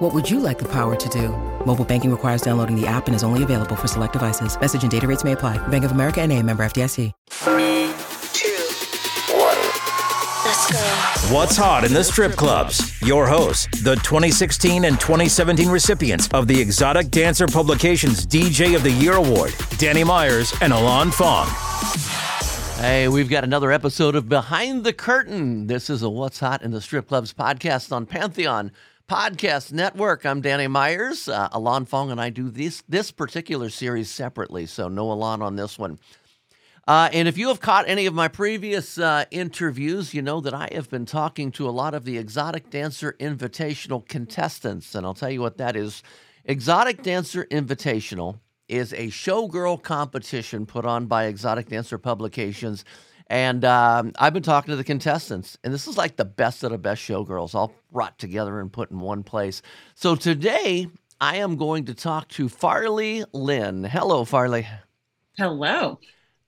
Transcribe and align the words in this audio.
What 0.00 0.14
would 0.14 0.30
you 0.30 0.40
like 0.40 0.58
the 0.58 0.68
power 0.68 0.96
to 0.96 1.08
do? 1.10 1.28
Mobile 1.66 1.84
banking 1.84 2.10
requires 2.10 2.40
downloading 2.40 2.74
the 2.74 2.86
app 2.86 3.06
and 3.06 3.14
is 3.14 3.22
only 3.22 3.42
available 3.42 3.76
for 3.76 3.86
select 3.86 4.14
devices. 4.14 4.58
Message 4.58 4.80
and 4.80 4.90
data 4.90 5.06
rates 5.06 5.24
may 5.24 5.32
apply. 5.32 5.58
Bank 5.68 5.84
of 5.84 5.90
America 5.90 6.22
and 6.22 6.32
a 6.32 6.42
member 6.42 6.62
FDIC. 6.62 7.12
Three, 7.28 7.92
two, 8.32 8.48
one. 9.36 9.58
Let's 10.46 10.72
go. 10.72 11.34
What's 11.34 11.54
hot 11.54 11.84
in 11.84 11.92
the 11.92 12.02
strip 12.02 12.32
clubs? 12.32 12.98
Your 13.02 13.26
hosts, 13.26 13.66
the 13.82 13.96
2016 13.96 14.86
and 14.86 14.98
2017 14.98 15.68
recipients 15.68 16.28
of 16.28 16.48
the 16.48 16.58
Exotic 16.58 17.10
Dancer 17.10 17.46
Publications 17.46 18.26
DJ 18.26 18.74
of 18.76 18.82
the 18.82 18.92
Year 18.92 19.16
Award, 19.16 19.54
Danny 19.76 20.02
Myers 20.02 20.54
and 20.62 20.72
Alon 20.72 21.10
Fong. 21.10 21.46
Hey, 22.78 23.06
we've 23.08 23.28
got 23.28 23.44
another 23.44 23.70
episode 23.70 24.14
of 24.14 24.30
Behind 24.30 24.82
the 24.82 24.94
Curtain. 24.94 25.66
This 25.66 25.90
is 25.90 26.02
a 26.02 26.08
What's 26.08 26.40
Hot 26.40 26.62
in 26.62 26.70
the 26.70 26.80
Strip 26.80 27.06
Clubs 27.06 27.34
podcast 27.34 27.92
on 27.92 28.06
Pantheon 28.06 28.72
Podcast 29.10 29.72
Network. 29.72 30.24
I'm 30.24 30.40
Danny 30.40 30.68
Myers. 30.68 31.28
Uh, 31.28 31.48
Alon 31.50 31.84
Fong 31.84 32.12
and 32.12 32.20
I 32.20 32.30
do 32.30 32.48
this 32.48 32.84
this 32.88 33.10
particular 33.10 33.68
series 33.68 34.08
separately, 34.08 34.66
so 34.66 34.86
no 34.86 35.10
Alon 35.10 35.42
on 35.42 35.56
this 35.56 35.76
one. 35.76 35.98
Uh, 36.86 37.08
and 37.12 37.26
if 37.26 37.36
you 37.36 37.48
have 37.48 37.58
caught 37.58 37.88
any 37.88 38.06
of 38.06 38.14
my 38.14 38.28
previous 38.28 38.98
uh, 38.98 39.24
interviews, 39.32 40.14
you 40.14 40.22
know 40.22 40.40
that 40.40 40.54
I 40.54 40.68
have 40.70 40.88
been 40.88 41.06
talking 41.06 41.50
to 41.52 41.68
a 41.68 41.72
lot 41.72 41.92
of 41.92 42.04
the 42.04 42.18
Exotic 42.18 42.70
Dancer 42.70 43.16
Invitational 43.18 44.06
contestants, 44.06 44.94
and 44.94 45.04
I'll 45.04 45.14
tell 45.14 45.28
you 45.28 45.40
what 45.40 45.58
that 45.58 45.74
is. 45.74 46.04
Exotic 46.44 47.02
Dancer 47.02 47.46
Invitational 47.46 48.38
is 48.68 48.92
a 48.92 49.08
showgirl 49.08 49.82
competition 49.82 50.66
put 50.66 50.84
on 50.84 51.06
by 51.06 51.24
Exotic 51.24 51.68
Dancer 51.68 51.98
Publications. 51.98 52.84
And 53.30 53.64
um, 53.64 54.10
I've 54.18 54.34
been 54.34 54.42
talking 54.42 54.72
to 54.72 54.76
the 54.76 54.82
contestants, 54.82 55.56
and 55.62 55.72
this 55.72 55.86
is 55.86 55.96
like 55.96 56.16
the 56.16 56.24
best 56.24 56.64
of 56.64 56.72
the 56.72 56.78
best 56.78 57.00
showgirls 57.00 57.54
all 57.54 57.72
brought 57.92 58.18
together 58.18 58.58
and 58.58 58.72
put 58.72 58.90
in 58.90 58.98
one 58.98 59.22
place. 59.22 59.62
So 59.94 60.16
today, 60.16 60.88
I 61.20 61.36
am 61.36 61.54
going 61.54 61.84
to 61.84 61.94
talk 61.94 62.26
to 62.30 62.48
Farley 62.48 63.24
Lynn. 63.32 63.84
Hello, 63.84 64.24
Farley. 64.24 64.66
Hello. 65.38 66.00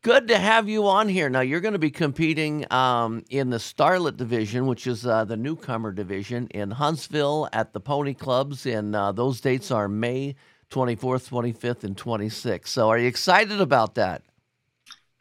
Good 0.02 0.26
to 0.26 0.38
have 0.38 0.68
you 0.68 0.88
on 0.88 1.08
here. 1.08 1.30
Now, 1.30 1.42
you're 1.42 1.60
going 1.60 1.74
to 1.74 1.78
be 1.78 1.92
competing 1.92 2.66
um, 2.72 3.22
in 3.30 3.50
the 3.50 3.58
Starlet 3.58 4.16
division, 4.16 4.66
which 4.66 4.88
is 4.88 5.06
uh, 5.06 5.24
the 5.24 5.36
newcomer 5.36 5.92
division 5.92 6.48
in 6.48 6.72
Huntsville 6.72 7.48
at 7.52 7.72
the 7.72 7.78
Pony 7.78 8.12
Clubs. 8.12 8.66
And 8.66 8.96
uh, 8.96 9.12
those 9.12 9.40
dates 9.40 9.70
are 9.70 9.86
May 9.86 10.34
24th, 10.70 11.28
25th, 11.28 11.84
and 11.84 11.96
26th. 11.96 12.66
So, 12.66 12.88
are 12.88 12.98
you 12.98 13.06
excited 13.06 13.60
about 13.60 13.94
that? 13.94 14.22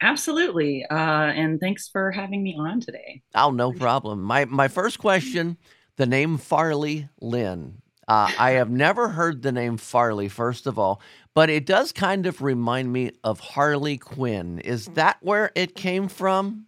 Absolutely. 0.02 0.84
Uh, 0.84 0.94
and 0.94 1.60
thanks 1.60 1.88
for 1.88 2.10
having 2.10 2.42
me 2.42 2.56
on 2.58 2.80
today. 2.80 3.22
Oh, 3.34 3.50
no 3.50 3.72
problem. 3.72 4.22
My 4.22 4.44
my 4.44 4.68
first 4.68 4.98
question: 4.98 5.56
the 5.96 6.06
name 6.06 6.36
Farley 6.36 7.08
Lynn. 7.20 7.78
Uh, 8.08 8.30
I 8.36 8.50
have 8.52 8.68
never 8.68 9.08
heard 9.08 9.42
the 9.42 9.52
name 9.52 9.76
Farley, 9.76 10.28
first 10.28 10.66
of 10.66 10.76
all, 10.78 11.00
but 11.34 11.48
it 11.48 11.64
does 11.64 11.92
kind 11.92 12.26
of 12.26 12.42
remind 12.42 12.92
me 12.92 13.12
of 13.22 13.38
Harley 13.38 13.96
Quinn. 13.96 14.58
Is 14.58 14.86
that 14.88 15.18
where 15.20 15.52
it 15.54 15.76
came 15.76 16.08
from? 16.08 16.66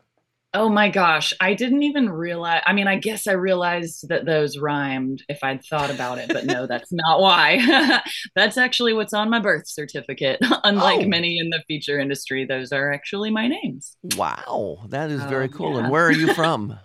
Oh 0.57 0.69
my 0.69 0.89
gosh. 0.89 1.33
I 1.41 1.55
didn't 1.55 1.83
even 1.83 2.09
realize. 2.09 2.63
I 2.65 2.73
mean, 2.73 2.87
I 2.87 2.97
guess 2.97 3.27
I 3.27 3.33
realized 3.33 4.09
that 4.09 4.25
those 4.25 4.57
rhymed 4.57 5.21
if 5.29 5.41
I'd 5.43 5.65
thought 5.65 5.91
about 5.91 6.19
it, 6.19 6.29
but 6.29 6.47
no, 6.47 6.67
that's 6.69 6.93
not 6.93 7.21
why. 7.21 8.01
that's 8.37 8.57
actually 8.57 8.93
what's 8.93 9.13
on 9.13 9.31
my 9.31 9.41
birth 9.41 9.67
certificate. 9.67 10.39
Unlike 10.65 11.07
Oh. 11.07 11.09
many 11.09 11.39
in 11.41 11.51
the 11.51 11.63
feature 11.67 11.99
industry, 11.99 12.45
those 12.47 12.71
are 12.71 12.93
actually 12.93 13.31
my 13.33 13.49
names. 13.49 13.97
Wow, 14.17 14.85
that 14.91 15.11
is 15.11 15.23
very 15.25 15.47
Um, 15.47 15.51
cool. 15.53 15.73
yeah. 15.73 15.79
And 15.81 15.91
where 15.91 16.05
are 16.07 16.13
you 16.13 16.33
from? 16.35 16.79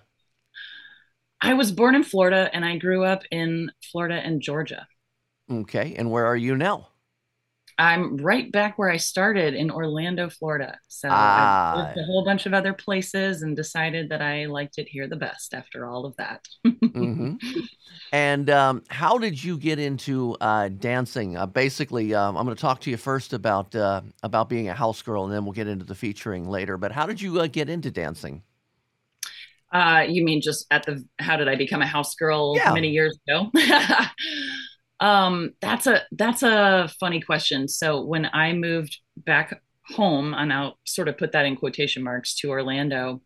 I 1.42 1.54
was 1.54 1.72
born 1.72 1.94
in 1.96 2.04
Florida 2.04 2.50
and 2.52 2.66
I 2.66 2.78
grew 2.78 3.04
up 3.06 3.22
in 3.32 3.72
Florida 3.92 4.16
and 4.16 4.42
Georgia. 4.42 4.88
okay, 5.50 5.94
and 5.96 6.10
where 6.12 6.26
are 6.26 6.36
you 6.38 6.56
now? 6.58 6.88
I'm 7.80 8.18
right 8.18 8.52
back 8.52 8.78
where 8.78 8.92
I 8.92 8.98
started 8.98 9.56
in 9.56 9.72
Orlando, 9.72 10.30
Florida. 10.30 10.78
So 10.90 11.10
Ah. 11.10 11.74
I 11.74 11.78
lived 11.78 11.98
a 11.98 12.04
whole 12.06 12.26
bunch 12.26 12.46
of 12.46 12.54
other 12.54 12.74
places 12.74 13.42
and 13.42 13.56
decided 13.56 14.10
that 14.10 14.22
I 14.22 14.46
liked 14.46 14.78
it 14.80 14.88
here 14.90 15.08
the 15.08 15.16
best 15.16 15.54
after 15.56 15.88
all 15.88 16.06
of 16.06 16.16
that. 16.18 16.46
hmm 16.96 17.36
And 18.12 18.50
um, 18.50 18.84
how 18.90 19.20
did 19.20 19.44
you 19.44 19.58
get 19.58 19.80
into 19.80 20.36
uh, 20.42 20.70
dancing? 20.70 21.38
Uh, 21.38 21.46
basically, 21.46 22.16
um, 22.16 22.38
I'm 22.38 22.46
going 22.46 22.56
to 22.56 22.62
talk 22.62 22.82
to 22.82 22.90
you 22.92 22.98
first 22.98 23.34
about 23.34 23.76
uh, 23.76 24.02
about 24.24 24.50
being 24.50 24.70
a 24.70 24.74
house 24.74 25.02
girl, 25.04 25.26
and 25.26 25.34
then 25.34 25.46
we'll 25.46 25.54
get 25.54 25.68
into 25.68 25.86
the 25.86 25.96
featuring 25.96 26.50
later. 26.50 26.78
But 26.78 26.92
how 26.92 27.06
did 27.06 27.22
you 27.22 27.40
uh, 27.42 27.48
get 27.48 27.70
into 27.70 27.92
dancing? 27.92 28.44
Uh, 29.72 30.04
you 30.08 30.24
mean 30.26 30.42
just 30.42 30.66
at 30.72 30.84
the 30.86 31.06
how 31.20 31.38
did 31.38 31.48
I 31.48 31.56
become 31.56 31.82
a 31.82 31.86
house 31.88 32.16
girl 32.16 32.56
Yeah. 32.56 32.74
many 32.74 32.90
years 32.90 33.18
ago? 33.28 33.52
um, 35.00 35.52
that's 35.62 35.88
a 35.88 36.02
that's 36.12 36.44
a 36.44 36.90
funny 37.00 37.22
question. 37.22 37.68
So 37.68 38.04
when 38.04 38.28
I 38.34 38.54
moved 38.54 39.00
back 39.18 39.62
home, 39.88 40.34
and 40.34 40.52
I'll 40.54 40.78
sort 40.86 41.08
of 41.08 41.18
put 41.18 41.32
that 41.34 41.46
in 41.46 41.56
quotation 41.56 42.04
marks 42.04 42.36
to 42.38 42.50
Orlando, 42.50 43.22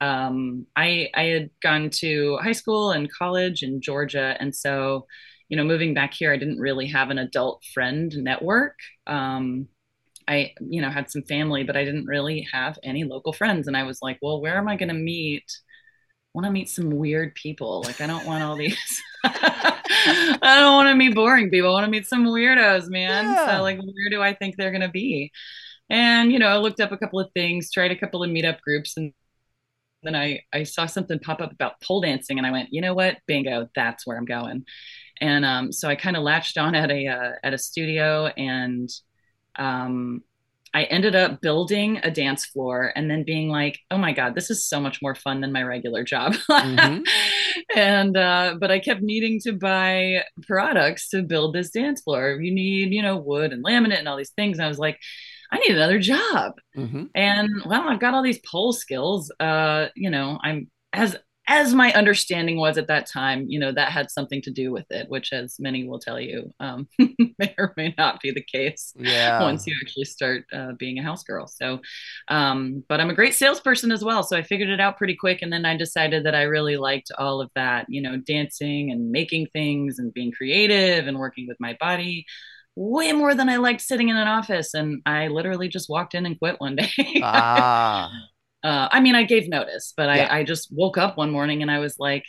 um, 0.00 0.66
I 0.76 1.10
I 1.14 1.24
had 1.24 1.50
gone 1.62 1.90
to 2.00 2.38
high 2.42 2.52
school 2.52 2.90
and 2.92 3.12
college 3.12 3.62
in 3.62 3.80
Georgia, 3.80 4.36
and 4.40 4.54
so 4.54 5.06
you 5.48 5.56
know, 5.56 5.64
moving 5.64 5.92
back 5.92 6.14
here, 6.14 6.32
I 6.32 6.38
didn't 6.38 6.58
really 6.60 6.86
have 6.88 7.10
an 7.10 7.18
adult 7.18 7.62
friend 7.74 8.10
network. 8.16 8.78
Um, 9.06 9.68
I, 10.28 10.52
you 10.60 10.80
know, 10.80 10.90
had 10.90 11.10
some 11.10 11.22
family, 11.24 11.64
but 11.64 11.76
I 11.76 11.84
didn't 11.84 12.06
really 12.06 12.46
have 12.52 12.78
any 12.82 13.04
local 13.04 13.32
friends. 13.32 13.66
And 13.68 13.76
I 13.76 13.82
was 13.82 13.98
like, 14.02 14.18
well, 14.22 14.40
where 14.40 14.56
am 14.56 14.68
I 14.68 14.76
going 14.76 14.88
to 14.88 14.94
meet? 14.94 15.44
Want 16.34 16.46
to 16.46 16.52
meet 16.52 16.70
some 16.70 16.90
weird 16.90 17.34
people. 17.34 17.82
Like, 17.84 18.00
I 18.00 18.06
don't 18.06 18.26
want 18.26 18.42
all 18.42 18.56
these, 18.56 19.02
I 20.42 20.56
don't 20.60 20.74
want 20.74 20.88
to 20.88 20.94
meet 20.94 21.14
boring 21.14 21.50
people. 21.50 21.70
I 21.70 21.72
want 21.72 21.84
to 21.86 21.90
meet 21.90 22.06
some 22.06 22.26
weirdos, 22.26 22.88
man. 22.88 23.24
Yeah. 23.26 23.56
So, 23.58 23.62
like, 23.62 23.78
where 23.78 24.10
do 24.10 24.22
I 24.22 24.34
think 24.34 24.56
they're 24.56 24.70
going 24.70 24.82
to 24.82 24.88
be? 24.88 25.30
And, 25.90 26.32
you 26.32 26.38
know, 26.38 26.48
I 26.48 26.56
looked 26.58 26.80
up 26.80 26.92
a 26.92 26.96
couple 26.96 27.20
of 27.20 27.30
things, 27.34 27.70
tried 27.70 27.90
a 27.90 27.96
couple 27.98 28.22
of 28.22 28.30
meetup 28.30 28.60
groups, 28.60 28.96
and 28.96 29.12
then 30.02 30.14
I, 30.16 30.42
I 30.52 30.64
saw 30.64 30.86
something 30.86 31.18
pop 31.18 31.40
up 31.40 31.52
about 31.52 31.80
pole 31.82 32.00
dancing, 32.00 32.38
and 32.38 32.46
I 32.46 32.50
went, 32.50 32.70
you 32.72 32.80
know 32.80 32.94
what? 32.94 33.18
Bingo, 33.26 33.68
that's 33.74 34.06
where 34.06 34.16
I'm 34.16 34.24
going. 34.24 34.64
And 35.20 35.44
um, 35.44 35.72
so 35.72 35.88
I 35.88 35.96
kind 35.96 36.16
of 36.16 36.22
latched 36.22 36.58
on 36.58 36.74
at 36.74 36.90
a 36.90 37.06
uh, 37.06 37.32
at 37.44 37.54
a 37.54 37.58
studio, 37.58 38.26
and 38.26 38.88
um, 39.56 40.22
I 40.74 40.84
ended 40.84 41.14
up 41.14 41.40
building 41.42 42.00
a 42.02 42.10
dance 42.10 42.46
floor, 42.46 42.92
and 42.96 43.10
then 43.10 43.24
being 43.24 43.48
like, 43.48 43.78
oh 43.90 43.98
my 43.98 44.12
god, 44.12 44.34
this 44.34 44.50
is 44.50 44.66
so 44.66 44.80
much 44.80 45.00
more 45.02 45.14
fun 45.14 45.40
than 45.40 45.52
my 45.52 45.62
regular 45.62 46.02
job. 46.04 46.34
Mhm. 46.50 47.04
And 47.76 48.16
uh, 48.16 48.56
but 48.60 48.70
I 48.70 48.78
kept 48.78 49.02
needing 49.02 49.40
to 49.40 49.52
buy 49.52 50.24
products 50.42 51.08
to 51.10 51.22
build 51.22 51.54
this 51.54 51.70
dance 51.70 52.02
floor. 52.02 52.38
You 52.40 52.52
need, 52.54 52.92
you 52.92 53.02
know, 53.02 53.16
wood 53.16 53.52
and 53.52 53.64
laminate 53.64 53.98
and 53.98 54.08
all 54.08 54.16
these 54.16 54.30
things. 54.30 54.58
And 54.58 54.64
I 54.64 54.68
was 54.68 54.78
like, 54.78 54.98
I 55.50 55.58
need 55.58 55.76
another 55.76 55.98
job. 55.98 56.54
hmm 56.74 57.04
And 57.14 57.50
well, 57.66 57.88
I've 57.88 58.00
got 58.00 58.14
all 58.14 58.22
these 58.22 58.40
pole 58.50 58.72
skills. 58.72 59.30
Uh, 59.38 59.88
you 59.94 60.10
know, 60.10 60.38
I'm 60.42 60.70
as 60.92 61.16
as 61.52 61.74
my 61.74 61.92
understanding 61.92 62.56
was 62.56 62.78
at 62.78 62.86
that 62.88 63.06
time, 63.06 63.44
you 63.46 63.58
know, 63.58 63.70
that 63.72 63.92
had 63.92 64.10
something 64.10 64.40
to 64.42 64.50
do 64.50 64.72
with 64.72 64.86
it, 64.90 65.10
which 65.10 65.32
as 65.34 65.56
many 65.60 65.86
will 65.86 65.98
tell 65.98 66.18
you, 66.18 66.50
um, 66.60 66.88
may 67.38 67.54
or 67.58 67.74
may 67.76 67.94
not 67.98 68.20
be 68.22 68.30
the 68.30 68.42
case 68.42 68.94
Yeah. 68.96 69.42
once 69.42 69.66
you 69.66 69.74
actually 69.82 70.06
start 70.06 70.44
uh, 70.52 70.72
being 70.78 70.98
a 70.98 71.02
house 71.02 71.24
girl. 71.24 71.46
So, 71.46 71.80
um, 72.28 72.82
but 72.88 73.00
I'm 73.00 73.10
a 73.10 73.14
great 73.14 73.34
salesperson 73.34 73.92
as 73.92 74.02
well. 74.02 74.22
So 74.22 74.34
I 74.36 74.42
figured 74.42 74.70
it 74.70 74.80
out 74.80 74.96
pretty 74.96 75.14
quick. 75.14 75.42
And 75.42 75.52
then 75.52 75.66
I 75.66 75.76
decided 75.76 76.24
that 76.24 76.34
I 76.34 76.42
really 76.42 76.78
liked 76.78 77.12
all 77.18 77.42
of 77.42 77.50
that, 77.54 77.84
you 77.90 78.00
know, 78.00 78.16
dancing 78.16 78.90
and 78.90 79.10
making 79.10 79.48
things 79.52 79.98
and 79.98 80.12
being 80.14 80.32
creative 80.32 81.06
and 81.06 81.18
working 81.18 81.46
with 81.46 81.58
my 81.60 81.76
body 81.78 82.24
way 82.74 83.12
more 83.12 83.34
than 83.34 83.50
I 83.50 83.56
liked 83.58 83.82
sitting 83.82 84.08
in 84.08 84.16
an 84.16 84.28
office. 84.28 84.72
And 84.72 85.02
I 85.04 85.28
literally 85.28 85.68
just 85.68 85.90
walked 85.90 86.14
in 86.14 86.24
and 86.24 86.38
quit 86.38 86.60
one 86.60 86.76
day. 86.76 86.90
ah. 87.22 88.10
Uh, 88.62 88.88
I 88.90 89.00
mean, 89.00 89.14
I 89.14 89.24
gave 89.24 89.48
notice, 89.48 89.92
but 89.96 90.08
Yeah. 90.14 90.28
I, 90.30 90.38
I 90.40 90.44
just 90.44 90.68
woke 90.72 90.98
up 90.98 91.16
one 91.16 91.30
morning 91.30 91.62
and 91.62 91.70
I 91.70 91.78
was 91.80 91.98
like, 91.98 92.24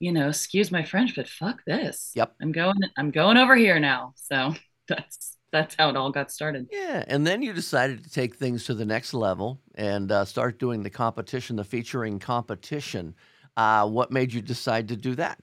you 0.00 0.12
know, 0.12 0.28
excuse 0.28 0.70
my 0.70 0.84
French, 0.84 1.14
but 1.16 1.28
fuck 1.28 1.62
this. 1.66 2.12
Yep. 2.14 2.34
I'm 2.42 2.52
going, 2.52 2.76
I'm 2.98 3.10
going 3.10 3.36
over 3.36 3.56
here 3.56 3.78
now. 3.80 4.12
So 4.16 4.54
that's, 4.88 5.36
that's 5.52 5.74
how 5.78 5.88
it 5.88 5.96
all 5.96 6.10
got 6.10 6.30
started. 6.30 6.68
Yeah, 6.70 7.04
and 7.06 7.26
then 7.26 7.42
you 7.42 7.52
decided 7.52 8.04
to 8.04 8.10
take 8.10 8.34
things 8.36 8.64
to 8.64 8.74
the 8.74 8.84
next 8.84 9.14
level 9.14 9.60
and 9.76 10.10
uh, 10.12 10.24
start 10.24 10.58
doing 10.58 10.82
the 10.82 10.90
competition, 10.90 11.56
the 11.56 11.64
featuring 11.64 12.18
competition. 12.18 13.14
Uh, 13.56 13.88
what 13.88 14.10
made 14.10 14.32
you 14.32 14.42
decide 14.42 14.88
to 14.88 14.96
do 14.96 15.14
that? 15.14 15.38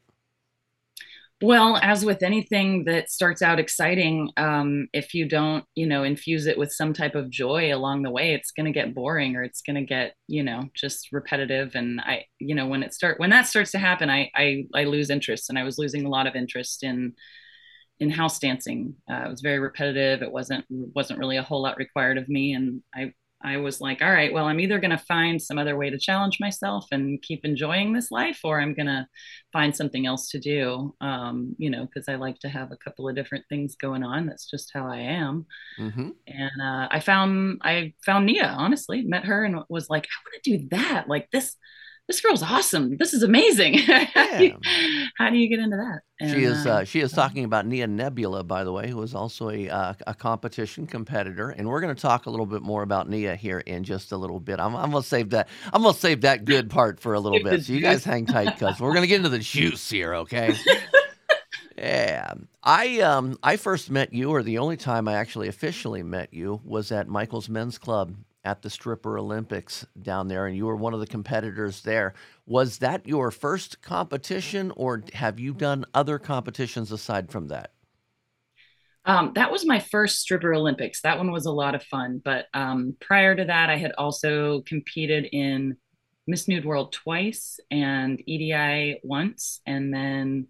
Well, 1.44 1.78
as 1.81 2.06
with 2.06 2.24
anything 2.24 2.86
that 2.86 3.12
starts 3.12 3.42
out 3.42 3.60
exciting, 3.60 4.31
um, 4.38 4.88
if 4.94 5.13
you 5.13 5.28
don't, 5.28 5.66
you 5.75 5.86
know, 5.86 6.04
infuse 6.04 6.45
it 6.45 6.57
with 6.57 6.72
some 6.72 6.94
type 6.94 7.16
of 7.16 7.30
joy 7.30 7.75
along 7.75 8.04
the 8.04 8.12
way, 8.12 8.34
it's 8.34 8.51
going 8.51 8.66
to 8.66 8.72
get 8.72 8.95
boring 8.95 9.36
or 9.36 9.44
it's 9.44 9.62
going 9.62 9.75
to 9.75 9.81
get, 9.81 10.16
you 10.30 10.42
know, 10.42 10.69
just 10.74 11.12
repetitive. 11.12 11.75
And 11.75 12.00
I, 12.00 12.28
you 12.40 12.56
know, 12.56 12.68
when 12.68 12.81
it 12.81 12.94
start 12.94 13.19
when 13.19 13.31
that 13.31 13.45
starts 13.45 13.72
to 13.72 13.78
happen, 13.78 14.10
I 14.10 14.31
I, 14.34 14.68
I 14.74 14.86
lose 14.86 15.10
interest, 15.10 15.50
and 15.50 15.60
I 15.60 15.63
was 15.63 15.78
losing 15.78 16.06
a 16.06 16.10
lot 16.10 16.28
of 16.28 16.36
interest 16.36 16.81
in 16.81 17.12
in 18.00 18.10
house 18.10 18.40
dancing. 18.40 18.95
Uh, 19.12 19.25
it 19.25 19.30
was 19.30 19.42
very 19.42 19.60
repetitive. 19.60 20.22
It 20.22 20.31
wasn't 20.31 20.63
wasn't 20.69 21.19
really 21.19 21.36
a 21.38 21.44
whole 21.44 21.62
lot 21.62 21.75
required 21.78 22.18
of 22.18 22.30
me, 22.30 22.54
and 22.54 22.81
I 22.95 23.12
I 23.44 23.57
was 23.57 23.81
like, 23.81 24.01
all 24.01 24.12
right, 24.12 24.31
well, 24.31 24.45
I'm 24.45 24.60
either 24.60 24.80
going 24.80 24.92
to 24.92 24.98
find 24.98 25.42
some 25.42 25.57
other 25.57 25.75
way 25.75 25.90
to 25.90 25.98
challenge 25.98 26.40
myself 26.40 26.86
and 26.92 27.22
keep 27.22 27.44
enjoying 27.44 27.92
this 27.92 28.10
life, 28.12 28.40
or 28.44 28.60
I'm 28.60 28.74
going 28.74 28.88
to 28.88 29.07
find 29.51 29.75
something 29.75 30.06
else 30.06 30.30
to 30.30 30.40
do. 30.40 30.95
Um, 31.01 31.56
you 31.57 31.69
know, 31.69 31.86
because 31.86 32.07
I 32.07 32.16
like 32.16 32.40
to 32.40 32.50
have 32.50 32.72
a 32.72 32.78
couple 32.78 33.10
of 33.10 33.16
different 33.16 33.45
things 33.50 33.75
going 33.75 34.04
on. 34.04 34.25
That's 34.25 34.50
just 34.50 34.72
how 34.74 34.88
I 34.88 35.00
am. 35.00 35.45
Mm-hmm. 35.80 36.10
And 36.28 36.62
uh, 36.62 36.88
I 36.90 37.00
found 37.00 37.62
I 37.63 37.94
found 38.06 38.25
Nia. 38.25 38.56
Honestly, 38.57 39.01
met 39.01 39.25
her 39.25 39.44
and 39.44 39.60
was 39.69 39.90
like, 39.90 40.06
I 40.06 40.18
want 40.25 40.44
to 40.44 40.57
do 40.57 40.68
that. 40.72 41.10
Like 41.10 41.30
this 41.31 41.56
this 42.08 42.20
girl's 42.20 42.44
awesome. 42.44 42.98
This 42.98 43.14
is 43.14 43.24
amazing. 43.24 43.76
Yeah. 43.76 44.04
how, 44.14 44.38
do 44.38 44.46
you, 44.46 44.58
how, 45.18 45.30
do 45.30 45.38
you, 45.38 45.48
get 45.48 45.60
into 45.60 45.78
that? 45.78 46.02
And, 46.20 46.32
she 46.32 46.44
is 46.44 46.66
uh, 46.66 46.84
she 46.84 47.00
is 47.00 47.12
talking 47.14 47.46
about 47.46 47.66
Nia 47.66 47.88
Nebula, 47.88 48.44
by 48.44 48.64
the 48.64 48.72
way, 48.72 48.90
who 48.90 49.02
is 49.02 49.16
also 49.16 49.50
a 49.50 49.70
uh, 49.70 49.94
a 50.06 50.14
competition 50.14 50.86
competitor, 50.86 51.50
and 51.50 51.68
we're 51.68 51.80
going 51.80 51.96
to 51.96 52.02
talk 52.02 52.26
a 52.26 52.30
little 52.30 52.46
bit 52.46 52.62
more 52.62 52.84
about 52.84 53.10
Nia 53.10 53.36
here 53.36 53.60
in 53.60 53.84
just 53.84 54.12
a 54.12 54.18
little 54.18 54.40
bit. 54.40 54.60
I'm, 54.60 54.76
I'm 54.76 54.92
going 54.92 55.04
to 55.04 55.08
save 55.08 55.30
that. 55.30 55.48
I'm 55.72 55.82
going 55.82 55.94
to 55.94 56.00
save 56.00 56.22
that 56.22 56.46
good 56.46 56.70
part 56.70 57.00
for 57.00 57.14
a 57.14 57.20
little 57.20 57.42
bit. 57.42 57.64
So 57.64 57.74
you 57.74 57.80
guys 57.80 58.04
hang 58.04 58.26
tight, 58.26 58.58
cuz 58.58 58.80
we're 58.80 58.94
going 58.94 59.04
to 59.04 59.08
get 59.08 59.18
into 59.18 59.30
the 59.30 59.40
juice 59.40 59.90
here, 59.90 60.14
okay? 60.16 60.56
yeah, 61.78 62.34
I 62.62 63.00
um 63.00 63.38
I 63.42 63.56
first 63.56 63.90
met 63.90 64.14
you, 64.14 64.30
or 64.32 64.44
the 64.44 64.58
only 64.58 64.78
time 64.78 65.08
I 65.08 65.14
actually 65.14 65.48
officially 65.48 66.04
met 66.04 66.34
you 66.34 66.60
was 66.66 66.92
at 66.92 67.08
Michael's 67.08 67.48
Men's 67.48 67.78
Club 67.78 68.16
at 68.44 68.62
the 68.62 68.69
Stripper 68.69 69.18
Olympics 69.18 69.86
down 70.01 70.28
there, 70.28 70.48
and 70.48 70.56
you 70.56 70.66
were 70.66 70.75
one 70.75 70.94
of 70.94 71.00
the 71.00 71.07
competitors 71.07 71.81
there. 71.81 72.13
Was 72.45 72.80
that 72.80 73.07
your 73.07 73.31
first 73.31 73.81
competition, 73.81 74.72
or 74.75 75.04
have 75.13 75.40
you 75.40 75.54
done 75.54 75.86
other 75.94 76.19
competitions 76.19 76.92
aside 76.92 77.31
from 77.31 77.48
that? 77.48 77.72
Um, 79.06 79.31
that 79.36 79.51
was 79.51 79.66
my 79.66 79.80
first 79.80 80.19
Stripper 80.19 80.54
Olympics. 80.54 81.01
That 81.01 81.18
one 81.18 81.31
was 81.31 81.45
a 81.45 81.51
lot 81.51 81.75
of 81.75 81.84
fun. 81.84 82.22
But 82.24 82.45
um, 82.54 82.95
prior 83.01 83.36
to 83.36 83.45
that, 83.45 83.69
I 83.69 83.78
had 83.78 83.92
also 83.98 84.62
competed 84.62 85.25
in 85.31 85.78
Miss 86.25 86.48
Nude 86.48 86.66
World 86.66 86.94
twice 86.94 87.60
and 87.69 88.22
EDI 88.25 89.01
once. 89.04 89.62
And 89.66 89.94
then 89.94 90.48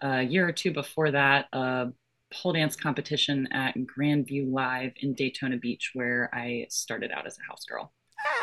a 0.00 0.22
year 0.22 0.48
or 0.48 0.52
two 0.52 0.72
before 0.72 1.10
that, 1.10 1.46
uh, 1.52 1.86
pole 2.34 2.52
dance 2.52 2.76
competition 2.76 3.48
at 3.52 3.74
Grandview 3.76 4.52
Live 4.52 4.92
in 5.00 5.14
Daytona 5.14 5.56
Beach, 5.56 5.90
where 5.94 6.30
I 6.32 6.66
started 6.68 7.10
out 7.10 7.26
as 7.26 7.38
a 7.38 7.50
house 7.50 7.64
girl. 7.64 7.92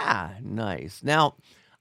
Ah, 0.02 0.34
nice. 0.42 1.02
Now, 1.04 1.36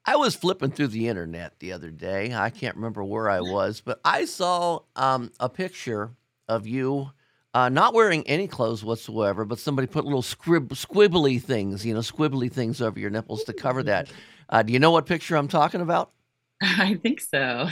I 0.05 0.17
was 0.17 0.35
flipping 0.35 0.71
through 0.71 0.89
the 0.89 1.09
internet 1.09 1.59
the 1.59 1.73
other 1.73 1.91
day. 1.91 2.35
I 2.35 2.51
can't 2.51 2.77
remember 2.77 3.05
where 3.05 3.29
I 3.29 3.41
was, 3.41 3.81
but 3.81 4.01
I 4.05 4.25
saw 4.25 4.81
um, 4.97 5.31
a 5.39 5.49
picture 5.49 6.13
of 6.49 6.67
you 6.67 7.11
uh, 7.53 7.69
not 7.69 7.95
wearing 7.95 8.27
any 8.27 8.47
clothes 8.47 8.85
whatsoever, 8.85 9.45
but 9.45 9.59
somebody 9.59 9.87
put 9.87 10.05
little 10.05 10.23
scrib- 10.23 10.69
squibbly 10.69 11.41
things, 11.43 11.85
you 11.85 11.93
know, 11.95 12.01
squibbly 12.01 12.51
things 12.51 12.81
over 12.81 12.99
your 12.99 13.11
nipples 13.11 13.45
to 13.45 13.53
cover 13.53 13.83
that. 13.83 14.09
Uh, 14.49 14.63
do 14.63 14.73
you 14.73 14.79
know 14.79 14.91
what 14.91 15.07
picture 15.07 15.37
I'm 15.37 15.49
talking 15.49 15.81
about? 15.81 16.13
I 16.63 16.95
think 16.95 17.21
so. 17.21 17.69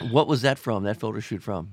what 0.10 0.28
was 0.28 0.42
that 0.42 0.58
from? 0.58 0.84
That 0.84 0.98
photo 0.98 1.20
shoot 1.20 1.42
from? 1.42 1.70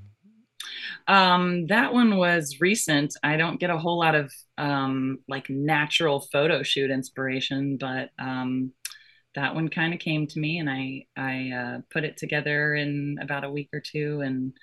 Um, 1.07 1.67
that 1.67 1.93
one 1.93 2.17
was 2.17 2.57
recent. 2.61 3.15
I 3.23 3.37
don't 3.37 3.59
get 3.59 3.69
a 3.69 3.77
whole 3.77 3.99
lot 3.99 4.15
of 4.15 4.31
um, 4.57 5.19
like 5.27 5.49
natural 5.49 6.21
photo 6.31 6.63
shoot 6.63 6.91
inspiration, 6.91 7.77
but 7.77 8.09
um, 8.19 8.71
that 9.35 9.55
one 9.55 9.69
kind 9.69 9.93
of 9.93 9.99
came 9.99 10.27
to 10.27 10.39
me, 10.39 10.59
and 10.59 10.69
I 10.69 11.05
I 11.17 11.51
uh, 11.51 11.81
put 11.91 12.03
it 12.03 12.17
together 12.17 12.75
in 12.75 13.17
about 13.21 13.43
a 13.43 13.51
week 13.51 13.69
or 13.73 13.81
two, 13.81 14.21
and 14.21 14.53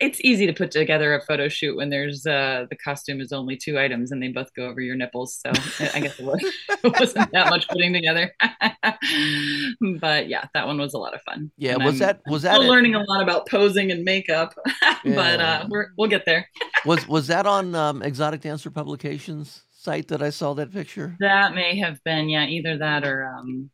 it's 0.00 0.20
easy 0.20 0.46
to 0.46 0.52
put 0.52 0.70
together 0.70 1.14
a 1.14 1.20
photo 1.20 1.48
shoot 1.48 1.76
when 1.76 1.90
there's 1.90 2.24
uh, 2.24 2.66
the 2.70 2.76
costume 2.76 3.20
is 3.20 3.32
only 3.32 3.56
two 3.56 3.78
items 3.78 4.12
and 4.12 4.22
they 4.22 4.28
both 4.28 4.52
go 4.54 4.66
over 4.66 4.80
your 4.80 4.94
nipples. 4.94 5.40
So 5.40 5.50
I 5.94 6.00
guess 6.00 6.18
it, 6.20 6.24
was, 6.24 6.40
it 6.68 7.00
wasn't 7.00 7.32
that 7.32 7.50
much 7.50 7.68
putting 7.68 7.92
together. 7.92 8.32
but 10.00 10.28
yeah, 10.28 10.46
that 10.54 10.66
one 10.66 10.78
was 10.78 10.94
a 10.94 10.98
lot 10.98 11.14
of 11.14 11.22
fun. 11.22 11.50
Yeah, 11.56 11.74
and 11.74 11.84
was 11.84 11.94
I'm, 11.94 11.98
that 11.98 12.20
was 12.26 12.42
that 12.42 12.54
still 12.54 12.68
learning 12.68 12.94
a 12.94 13.02
lot 13.02 13.22
about 13.22 13.48
posing 13.48 13.90
and 13.90 14.04
makeup, 14.04 14.54
yeah. 14.80 14.94
but 15.04 15.40
uh, 15.40 15.66
we're, 15.68 15.88
we'll 15.98 16.08
get 16.08 16.24
there. 16.26 16.48
was 16.84 17.06
was 17.08 17.26
that 17.26 17.46
on 17.46 17.74
um, 17.74 18.02
Exotic 18.02 18.40
Dancer 18.40 18.70
Publications 18.70 19.62
site 19.72 20.08
that 20.08 20.22
I 20.22 20.30
saw 20.30 20.54
that 20.54 20.72
picture? 20.72 21.16
That 21.18 21.54
may 21.54 21.78
have 21.78 22.02
been 22.04 22.28
yeah, 22.28 22.46
either 22.46 22.78
that 22.78 23.04
or 23.04 23.26
um, 23.26 23.70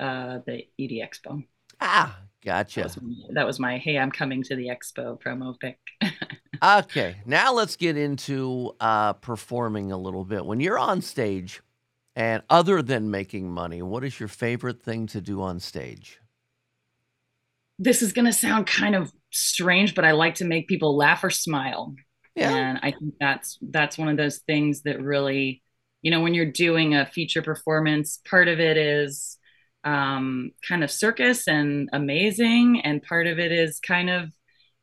uh, 0.00 0.38
the 0.46 0.64
ED 0.80 1.06
Expo. 1.06 1.44
Ah, 1.80 2.18
Gotcha. 2.44 2.82
That 2.82 2.84
was, 2.84 2.98
that 3.30 3.46
was, 3.46 3.60
my 3.60 3.78
hey, 3.78 3.98
I'm 3.98 4.10
coming 4.10 4.42
to 4.44 4.56
the 4.56 4.68
expo 4.68 5.20
promo 5.20 5.58
pic. 5.58 5.78
okay, 6.62 7.16
now 7.24 7.52
let's 7.54 7.76
get 7.76 7.96
into 7.96 8.74
uh, 8.80 9.14
performing 9.14 9.92
a 9.92 9.96
little 9.96 10.24
bit. 10.24 10.44
When 10.44 10.60
you're 10.60 10.78
on 10.78 11.00
stage, 11.00 11.62
and 12.16 12.42
other 12.48 12.80
than 12.80 13.10
making 13.10 13.50
money, 13.50 13.82
what 13.82 14.04
is 14.04 14.20
your 14.20 14.28
favorite 14.28 14.82
thing 14.82 15.06
to 15.08 15.20
do 15.20 15.42
on 15.42 15.58
stage? 15.58 16.20
This 17.78 18.02
is 18.02 18.12
going 18.12 18.26
to 18.26 18.32
sound 18.32 18.66
kind 18.66 18.94
of 18.94 19.12
strange, 19.32 19.94
but 19.94 20.04
I 20.04 20.12
like 20.12 20.36
to 20.36 20.44
make 20.44 20.68
people 20.68 20.96
laugh 20.96 21.24
or 21.24 21.30
smile. 21.30 21.94
Yeah. 22.36 22.50
And 22.50 22.78
I 22.82 22.92
think 22.92 23.14
that's 23.18 23.58
that's 23.62 23.98
one 23.98 24.08
of 24.08 24.16
those 24.16 24.38
things 24.38 24.82
that 24.82 25.00
really, 25.00 25.62
you 26.02 26.10
know, 26.10 26.20
when 26.20 26.34
you're 26.34 26.50
doing 26.50 26.94
a 26.94 27.06
feature 27.06 27.42
performance, 27.42 28.20
part 28.28 28.46
of 28.46 28.60
it 28.60 28.76
is 28.76 29.38
um, 29.84 30.52
kind 30.66 30.82
of 30.82 30.90
circus 30.90 31.46
and 31.48 31.88
amazing, 31.92 32.80
and 32.82 33.02
part 33.02 33.26
of 33.26 33.38
it 33.38 33.52
is 33.52 33.80
kind 33.80 34.10
of 34.10 34.30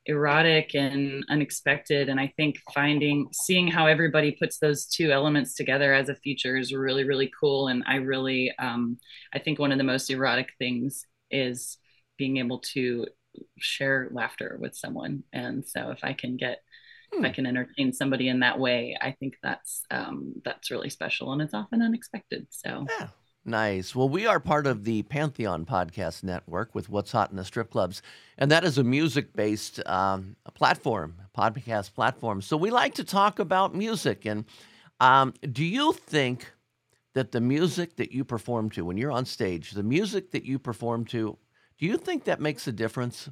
erotic 0.05 0.73
and 0.73 1.23
unexpected. 1.29 2.09
And 2.09 2.19
I 2.19 2.33
think 2.35 2.57
finding, 2.73 3.27
seeing 3.33 3.67
how 3.67 3.85
everybody 3.85 4.31
puts 4.31 4.57
those 4.57 4.87
two 4.87 5.11
elements 5.11 5.53
together 5.53 5.93
as 5.93 6.09
a 6.09 6.15
feature 6.15 6.57
is 6.57 6.73
really, 6.73 7.03
really 7.03 7.31
cool. 7.39 7.67
And 7.67 7.83
I 7.85 7.95
really, 7.95 8.51
um, 8.57 8.97
I 9.33 9.39
think 9.39 9.59
one 9.59 9.71
of 9.71 9.77
the 9.77 9.83
most 9.83 10.09
erotic 10.09 10.53
things 10.57 11.05
is 11.29 11.77
being 12.17 12.37
able 12.37 12.59
to 12.59 13.05
share 13.59 14.09
laughter 14.11 14.57
with 14.59 14.75
someone. 14.75 15.23
And 15.31 15.65
so 15.67 15.91
if 15.91 16.03
I 16.03 16.13
can 16.13 16.37
get, 16.37 16.59
hmm. 17.11 17.19
if 17.19 17.25
I 17.25 17.29
hmm. 17.29 17.35
can 17.35 17.45
entertain 17.45 17.93
somebody 17.93 18.27
in 18.27 18.39
that 18.39 18.59
way, 18.59 18.97
I 18.99 19.11
think 19.11 19.35
that's 19.41 19.83
um, 19.91 20.33
that's 20.43 20.71
really 20.71 20.89
special, 20.89 21.31
and 21.31 21.41
it's 21.41 21.53
often 21.53 21.81
unexpected. 21.81 22.47
So 22.49 22.85
yeah, 22.89 23.07
Nice. 23.43 23.95
Well, 23.95 24.07
we 24.07 24.27
are 24.27 24.39
part 24.39 24.67
of 24.67 24.83
the 24.83 25.01
Pantheon 25.03 25.65
Podcast 25.65 26.23
Network 26.23 26.75
with 26.75 26.89
What's 26.89 27.11
Hot 27.11 27.31
in 27.31 27.37
the 27.37 27.43
Strip 27.43 27.71
Clubs, 27.71 28.03
and 28.37 28.51
that 28.51 28.63
is 28.63 28.77
a 28.77 28.83
music 28.83 29.33
based 29.33 29.85
um, 29.87 30.35
platform, 30.53 31.15
podcast 31.35 31.95
platform. 31.95 32.43
So 32.43 32.55
we 32.55 32.69
like 32.69 32.93
to 32.95 33.03
talk 33.03 33.39
about 33.39 33.73
music. 33.73 34.25
And 34.25 34.45
um, 34.99 35.33
do 35.51 35.65
you 35.65 35.91
think 35.91 36.51
that 37.15 37.31
the 37.31 37.41
music 37.41 37.95
that 37.95 38.11
you 38.11 38.23
perform 38.23 38.69
to 38.71 38.85
when 38.85 38.97
you're 38.97 39.11
on 39.11 39.25
stage, 39.25 39.71
the 39.71 39.83
music 39.83 40.31
that 40.31 40.45
you 40.45 40.59
perform 40.59 41.03
to, 41.05 41.35
do 41.79 41.85
you 41.87 41.97
think 41.97 42.25
that 42.25 42.39
makes 42.39 42.67
a 42.67 42.71
difference? 42.71 43.27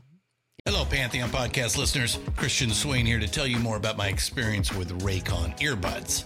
Hello, 0.66 0.86
Pantheon 0.86 1.30
podcast 1.30 1.78
listeners. 1.78 2.18
Christian 2.36 2.72
Swain 2.72 3.06
here 3.06 3.20
to 3.20 3.28
tell 3.28 3.46
you 3.46 3.60
more 3.60 3.78
about 3.78 3.96
my 3.96 4.08
experience 4.08 4.74
with 4.74 5.02
Raycon 5.04 5.58
earbuds. 5.60 6.26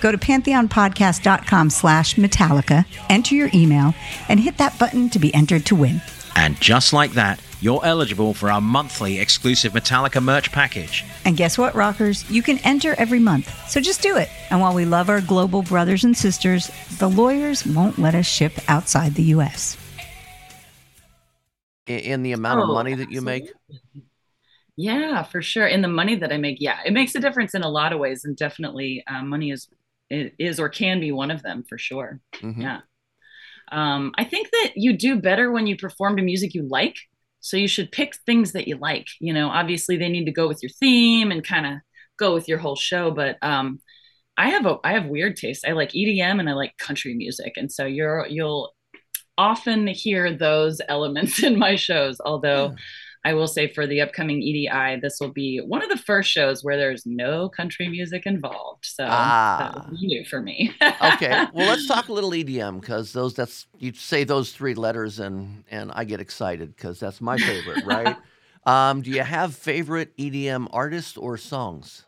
Go 0.00 0.10
to 0.10 0.18
pantheonpodcast.com 0.18 1.70
slash 1.70 2.14
Metallica, 2.16 2.86
enter 3.08 3.34
your 3.34 3.50
email, 3.54 3.94
and 4.28 4.40
hit 4.40 4.56
that 4.58 4.78
button 4.78 5.10
to 5.10 5.18
be 5.18 5.32
entered 5.34 5.66
to 5.66 5.74
win. 5.74 6.00
And 6.36 6.58
just 6.60 6.92
like 6.92 7.12
that, 7.12 7.40
you're 7.60 7.84
eligible 7.84 8.32
for 8.32 8.50
our 8.50 8.60
monthly 8.60 9.20
exclusive 9.20 9.72
Metallica 9.72 10.22
merch 10.22 10.50
package. 10.50 11.04
And 11.26 11.36
guess 11.36 11.58
what, 11.58 11.74
rockers? 11.74 12.28
You 12.30 12.42
can 12.42 12.58
enter 12.58 12.94
every 12.96 13.18
month. 13.18 13.52
So 13.68 13.80
just 13.80 14.00
do 14.00 14.16
it. 14.16 14.30
And 14.48 14.60
while 14.60 14.74
we 14.74 14.86
love 14.86 15.10
our 15.10 15.20
global 15.20 15.62
brothers 15.62 16.02
and 16.04 16.16
sisters, 16.16 16.70
the 16.98 17.08
lawyers 17.08 17.66
won't 17.66 17.98
let 17.98 18.14
us 18.14 18.26
ship 18.26 18.52
outside 18.68 19.14
the 19.14 19.24
U.S. 19.24 19.76
In 21.86 22.22
the 22.22 22.32
amount 22.32 22.60
oh, 22.60 22.62
of 22.62 22.68
money 22.70 22.94
that 22.94 23.10
you 23.10 23.20
make? 23.20 23.50
Yeah, 24.76 25.24
for 25.24 25.42
sure. 25.42 25.66
In 25.66 25.82
the 25.82 25.88
money 25.88 26.14
that 26.14 26.32
I 26.32 26.38
make, 26.38 26.58
yeah, 26.60 26.78
it 26.86 26.92
makes 26.92 27.14
a 27.14 27.20
difference 27.20 27.54
in 27.54 27.62
a 27.62 27.68
lot 27.68 27.92
of 27.92 27.98
ways, 27.98 28.24
and 28.24 28.34
definitely 28.34 29.04
uh, 29.06 29.22
money 29.22 29.50
is 29.50 29.68
is 30.10 30.58
or 30.58 30.68
can 30.68 31.00
be 31.00 31.12
one 31.12 31.30
of 31.30 31.42
them 31.42 31.64
for 31.68 31.78
sure. 31.78 32.20
Mm-hmm. 32.36 32.60
Yeah. 32.60 32.80
Um, 33.72 34.12
I 34.16 34.24
think 34.24 34.50
that 34.50 34.72
you 34.74 34.96
do 34.96 35.20
better 35.20 35.50
when 35.52 35.66
you 35.66 35.76
perform 35.76 36.16
to 36.16 36.22
music 36.22 36.54
you 36.54 36.66
like. 36.68 36.96
So 37.40 37.56
you 37.56 37.68
should 37.68 37.92
pick 37.92 38.14
things 38.26 38.52
that 38.52 38.68
you 38.68 38.76
like. 38.76 39.06
You 39.20 39.32
know, 39.32 39.48
obviously 39.48 39.96
they 39.96 40.08
need 40.08 40.26
to 40.26 40.32
go 40.32 40.48
with 40.48 40.62
your 40.62 40.70
theme 40.70 41.30
and 41.30 41.46
kind 41.46 41.66
of 41.66 41.72
go 42.18 42.34
with 42.34 42.48
your 42.48 42.58
whole 42.58 42.76
show. 42.76 43.10
But 43.10 43.38
um, 43.42 43.80
I 44.36 44.50
have 44.50 44.66
a 44.66 44.78
I 44.84 44.92
have 44.92 45.06
weird 45.06 45.36
taste. 45.36 45.64
I 45.66 45.72
like 45.72 45.90
EDM 45.90 46.40
and 46.40 46.50
I 46.50 46.54
like 46.54 46.76
country 46.76 47.14
music, 47.14 47.52
and 47.56 47.70
so 47.70 47.86
you're 47.86 48.26
you'll 48.28 48.74
often 49.38 49.86
hear 49.86 50.36
those 50.36 50.80
elements 50.88 51.42
in 51.42 51.58
my 51.58 51.76
shows. 51.76 52.20
Although. 52.20 52.70
Yeah 52.70 52.76
I 53.24 53.34
will 53.34 53.46
say 53.46 53.72
for 53.72 53.86
the 53.86 54.00
upcoming 54.00 54.40
EDI, 54.40 54.98
this 55.00 55.18
will 55.20 55.32
be 55.32 55.58
one 55.58 55.82
of 55.82 55.90
the 55.90 55.96
first 55.98 56.30
shows 56.30 56.64
where 56.64 56.78
there's 56.78 57.04
no 57.04 57.50
country 57.50 57.86
music 57.88 58.24
involved. 58.24 58.86
So 58.86 59.06
ah. 59.08 59.72
that 59.74 59.92
new 59.92 60.24
for 60.24 60.40
me. 60.40 60.74
okay. 60.82 61.46
Well, 61.52 61.68
let's 61.68 61.86
talk 61.86 62.08
a 62.08 62.12
little 62.12 62.30
EDM 62.30 62.80
because 62.80 63.12
those 63.12 63.34
that's 63.34 63.66
you 63.78 63.92
say 63.92 64.24
those 64.24 64.52
three 64.52 64.74
letters 64.74 65.18
and 65.18 65.64
and 65.70 65.90
I 65.94 66.04
get 66.04 66.20
excited 66.20 66.74
because 66.74 66.98
that's 66.98 67.20
my 67.20 67.36
favorite, 67.36 67.84
right? 67.84 68.16
um, 68.66 69.02
do 69.02 69.10
you 69.10 69.22
have 69.22 69.54
favorite 69.54 70.16
EDM 70.16 70.68
artists 70.72 71.16
or 71.16 71.36
songs? 71.36 72.04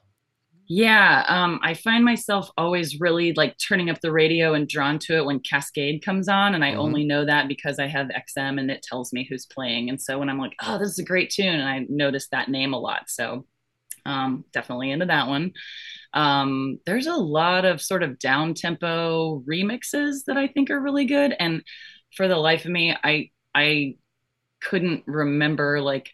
Yeah, 0.74 1.26
um, 1.28 1.60
I 1.62 1.74
find 1.74 2.02
myself 2.02 2.50
always 2.56 2.98
really 2.98 3.34
like 3.34 3.58
turning 3.58 3.90
up 3.90 4.00
the 4.00 4.10
radio 4.10 4.54
and 4.54 4.66
drawn 4.66 4.98
to 5.00 5.18
it 5.18 5.26
when 5.26 5.40
Kaskade 5.40 6.02
comes 6.02 6.28
on, 6.28 6.54
and 6.54 6.64
I 6.64 6.70
mm-hmm. 6.70 6.80
only 6.80 7.04
know 7.04 7.26
that 7.26 7.46
because 7.46 7.78
I 7.78 7.86
have 7.88 8.08
XM 8.08 8.58
and 8.58 8.70
it 8.70 8.82
tells 8.82 9.12
me 9.12 9.26
who's 9.28 9.44
playing. 9.44 9.90
And 9.90 10.00
so 10.00 10.18
when 10.18 10.30
I'm 10.30 10.38
like, 10.38 10.54
"Oh, 10.62 10.78
this 10.78 10.88
is 10.88 10.98
a 10.98 11.04
great 11.04 11.28
tune," 11.28 11.54
and 11.54 11.68
I 11.68 11.84
notice 11.90 12.28
that 12.28 12.48
name 12.48 12.72
a 12.72 12.78
lot, 12.78 13.10
so 13.10 13.44
um, 14.06 14.46
definitely 14.54 14.90
into 14.92 15.04
that 15.04 15.28
one. 15.28 15.52
Um, 16.14 16.78
there's 16.86 17.06
a 17.06 17.16
lot 17.16 17.66
of 17.66 17.82
sort 17.82 18.02
of 18.02 18.18
down 18.18 18.54
tempo 18.54 19.40
remixes 19.46 20.24
that 20.26 20.38
I 20.38 20.46
think 20.46 20.70
are 20.70 20.80
really 20.80 21.04
good, 21.04 21.34
and 21.38 21.62
for 22.16 22.28
the 22.28 22.38
life 22.38 22.64
of 22.64 22.70
me, 22.70 22.96
I 23.04 23.28
I 23.54 23.96
couldn't 24.62 25.02
remember 25.06 25.82
like 25.82 26.12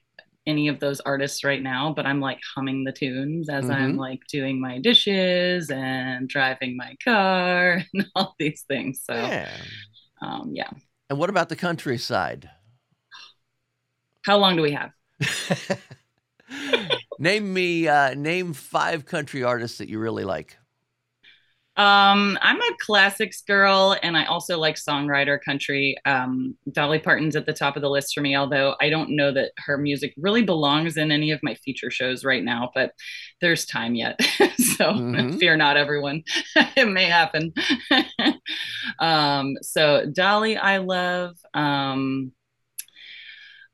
any 0.48 0.68
of 0.68 0.80
those 0.80 1.00
artists 1.00 1.44
right 1.44 1.62
now, 1.62 1.92
but 1.92 2.06
I'm 2.06 2.20
like 2.20 2.40
humming 2.54 2.82
the 2.82 2.92
tunes 2.92 3.48
as 3.48 3.64
mm-hmm. 3.64 3.72
I'm 3.72 3.96
like 3.96 4.20
doing 4.28 4.60
my 4.60 4.78
dishes 4.78 5.70
and 5.70 6.28
driving 6.28 6.76
my 6.76 6.96
car 7.04 7.82
and 7.94 8.06
all 8.16 8.34
these 8.38 8.64
things. 8.66 9.02
So, 9.04 9.14
yeah. 9.14 9.50
Um, 10.22 10.52
yeah. 10.54 10.70
And 11.10 11.18
what 11.18 11.30
about 11.30 11.50
the 11.50 11.56
countryside? 11.56 12.50
How 14.24 14.38
long 14.38 14.56
do 14.56 14.62
we 14.62 14.72
have? 14.72 14.90
name 17.18 17.52
me, 17.52 17.86
uh, 17.86 18.14
name 18.14 18.52
five 18.54 19.04
country 19.04 19.44
artists 19.44 19.78
that 19.78 19.88
you 19.88 19.98
really 19.98 20.24
like. 20.24 20.58
Um, 21.78 22.36
I'm 22.42 22.60
a 22.60 22.76
classics 22.84 23.42
girl, 23.42 23.96
and 24.02 24.16
I 24.16 24.24
also 24.24 24.58
like 24.58 24.74
songwriter 24.74 25.40
country. 25.40 25.96
Um, 26.04 26.56
Dolly 26.72 26.98
Parton's 26.98 27.36
at 27.36 27.46
the 27.46 27.52
top 27.52 27.76
of 27.76 27.82
the 27.82 27.88
list 27.88 28.12
for 28.12 28.20
me, 28.20 28.36
although 28.36 28.74
I 28.80 28.90
don't 28.90 29.14
know 29.14 29.30
that 29.32 29.52
her 29.58 29.78
music 29.78 30.12
really 30.16 30.42
belongs 30.42 30.96
in 30.96 31.12
any 31.12 31.30
of 31.30 31.40
my 31.44 31.54
feature 31.54 31.90
shows 31.90 32.24
right 32.24 32.42
now. 32.42 32.72
But 32.74 32.92
there's 33.40 33.64
time 33.64 33.94
yet, 33.94 34.20
so 34.58 34.92
mm-hmm. 34.92 35.38
fear 35.38 35.56
not, 35.56 35.76
everyone. 35.76 36.24
it 36.56 36.88
may 36.88 37.04
happen. 37.04 37.54
um, 38.98 39.54
so 39.62 40.04
Dolly, 40.12 40.56
I 40.56 40.78
love. 40.78 41.36
Um, 41.54 42.32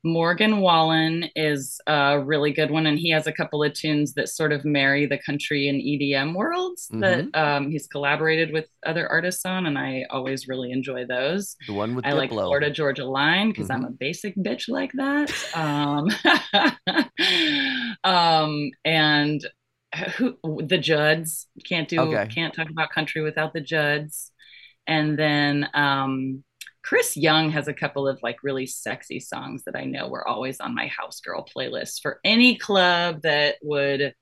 Morgan 0.05 0.61
Wallen 0.61 1.29
is 1.35 1.81
a 1.87 2.19
really 2.19 2.53
good 2.53 2.69
one, 2.69 2.85
and 2.85 2.97
he 2.97 3.09
has 3.09 3.25
a 3.25 3.31
couple 3.31 3.63
of 3.63 3.73
tunes 3.73 4.13
that 4.13 4.29
sort 4.29 4.53
of 4.53 4.63
marry 4.63 5.07
the 5.07 5.17
country 5.17 5.67
and 5.67 5.81
EDM 5.81 6.35
worlds 6.35 6.87
mm-hmm. 6.87 6.99
that 7.01 7.27
um, 7.33 7.71
he's 7.71 7.87
collaborated 7.87 8.53
with 8.53 8.67
other 8.85 9.09
artists 9.09 9.45
on, 9.47 9.65
and 9.65 9.79
I 9.79 10.05
always 10.11 10.47
really 10.47 10.71
enjoy 10.71 11.07
those. 11.07 11.55
The 11.65 11.73
one 11.73 11.95
with 11.95 12.05
I 12.05 12.11
Diplo. 12.11 12.17
like 12.17 12.29
Florida 12.29 12.69
Georgia 12.69 13.05
Line 13.05 13.49
because 13.49 13.69
mm-hmm. 13.69 13.83
I'm 13.83 13.91
a 13.91 13.95
basic 13.95 14.35
bitch 14.35 14.69
like 14.69 14.91
that. 14.93 15.33
Um, 15.55 16.07
um, 18.03 18.69
and 18.85 19.43
who 20.17 20.37
the 20.61 20.77
Judds 20.77 21.47
can't 21.67 21.87
do 21.89 21.99
okay. 22.01 22.31
can't 22.31 22.53
talk 22.53 22.69
about 22.69 22.91
country 22.91 23.23
without 23.23 23.53
the 23.53 23.61
Judds, 23.61 24.31
and 24.85 25.17
then 25.17 25.67
um, 25.73 26.43
Chris 26.85 27.17
Young 27.17 27.49
has 27.49 27.67
a 27.67 27.73
couple 27.73 28.07
of 28.07 28.19
like 28.21 28.43
really 28.43 28.67
sexy 28.67 29.19
songs 29.19 29.63
that 29.63 29.75
I 29.75 29.85
know 29.85 30.07
were 30.07 30.27
always 30.27 30.59
on 30.59 30.75
my 30.75 30.85
house 30.85 31.19
girl 31.19 31.43
playlist 31.43 32.01
for 32.01 32.19
any 32.23 32.57
club 32.57 33.23
that 33.23 33.55
would 33.63 34.13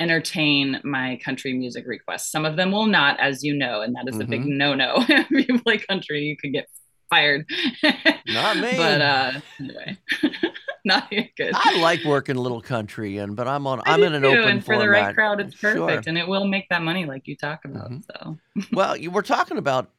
entertain 0.00 0.80
my 0.82 1.20
country 1.24 1.52
music 1.52 1.86
requests. 1.86 2.32
Some 2.32 2.44
of 2.44 2.56
them 2.56 2.72
will 2.72 2.86
not, 2.86 3.20
as 3.20 3.44
you 3.44 3.54
know, 3.54 3.82
and 3.82 3.94
that 3.94 4.08
is 4.08 4.14
mm-hmm. 4.14 4.22
a 4.22 4.26
big 4.26 4.40
mm-hmm. 4.40 4.56
no-no. 4.56 4.94
if 5.08 5.48
you 5.48 5.60
play 5.60 5.78
country, 5.78 6.24
you 6.24 6.36
could 6.36 6.52
get 6.52 6.68
fired. 7.10 7.48
Not 8.26 8.56
me. 8.56 8.72
but 8.76 9.00
uh 9.00 9.32
anyway. 9.60 9.98
not 10.84 11.10
good. 11.10 11.52
I 11.54 11.80
like 11.80 12.04
working 12.04 12.36
a 12.36 12.40
little 12.40 12.60
country 12.60 13.18
and 13.18 13.36
but 13.36 13.46
I'm 13.46 13.66
on 13.66 13.80
I 13.80 13.94
I'm 13.94 14.02
in 14.02 14.14
an 14.14 14.22
too, 14.22 14.28
open 14.28 14.48
and 14.48 14.60
for 14.64 14.74
format. 14.74 14.82
the 14.82 14.90
right 14.90 15.14
crowd 15.14 15.40
it's 15.40 15.54
perfect 15.54 15.76
sure. 15.76 16.02
and 16.06 16.16
it 16.16 16.26
will 16.26 16.46
make 16.46 16.68
that 16.70 16.82
money 16.82 17.04
like 17.04 17.26
you 17.26 17.36
talk 17.36 17.64
about. 17.64 17.90
Mm-hmm. 17.90 18.00
So 18.24 18.38
well, 18.72 18.96
you 18.96 19.10
were 19.10 19.22
talking 19.22 19.58
about 19.58 19.90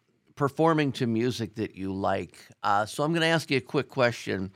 performing 0.41 0.91
to 0.91 1.05
music 1.05 1.53
that 1.53 1.75
you 1.75 1.93
like. 1.93 2.33
Uh, 2.63 2.83
so 2.83 3.03
I'm 3.03 3.12
going 3.12 3.21
to 3.21 3.27
ask 3.27 3.51
you 3.51 3.57
a 3.57 3.62
quick 3.62 3.89
question. 3.89 4.51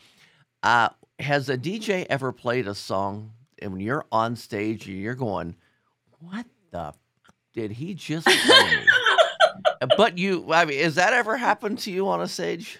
Uh, 0.63 0.89
has 1.19 1.47
a 1.47 1.55
DJ 1.55 2.07
ever 2.09 2.31
played 2.31 2.67
a 2.67 2.73
song 2.73 3.33
and 3.59 3.71
when 3.71 3.81
you're 3.81 4.03
on 4.11 4.35
stage 4.35 4.87
and 4.87 4.97
you're 4.97 5.13
going, 5.13 5.55
"What 6.17 6.47
the 6.71 6.91
did 7.53 7.69
he 7.69 7.93
just 7.93 8.25
play 8.25 8.85
but 9.95 10.17
you, 10.17 10.51
I 10.51 10.65
mean, 10.65 10.81
has 10.81 10.95
that 10.95 11.13
ever 11.13 11.37
happened 11.37 11.77
to 11.79 11.91
you 11.91 12.07
on 12.07 12.19
a 12.19 12.27
stage? 12.27 12.79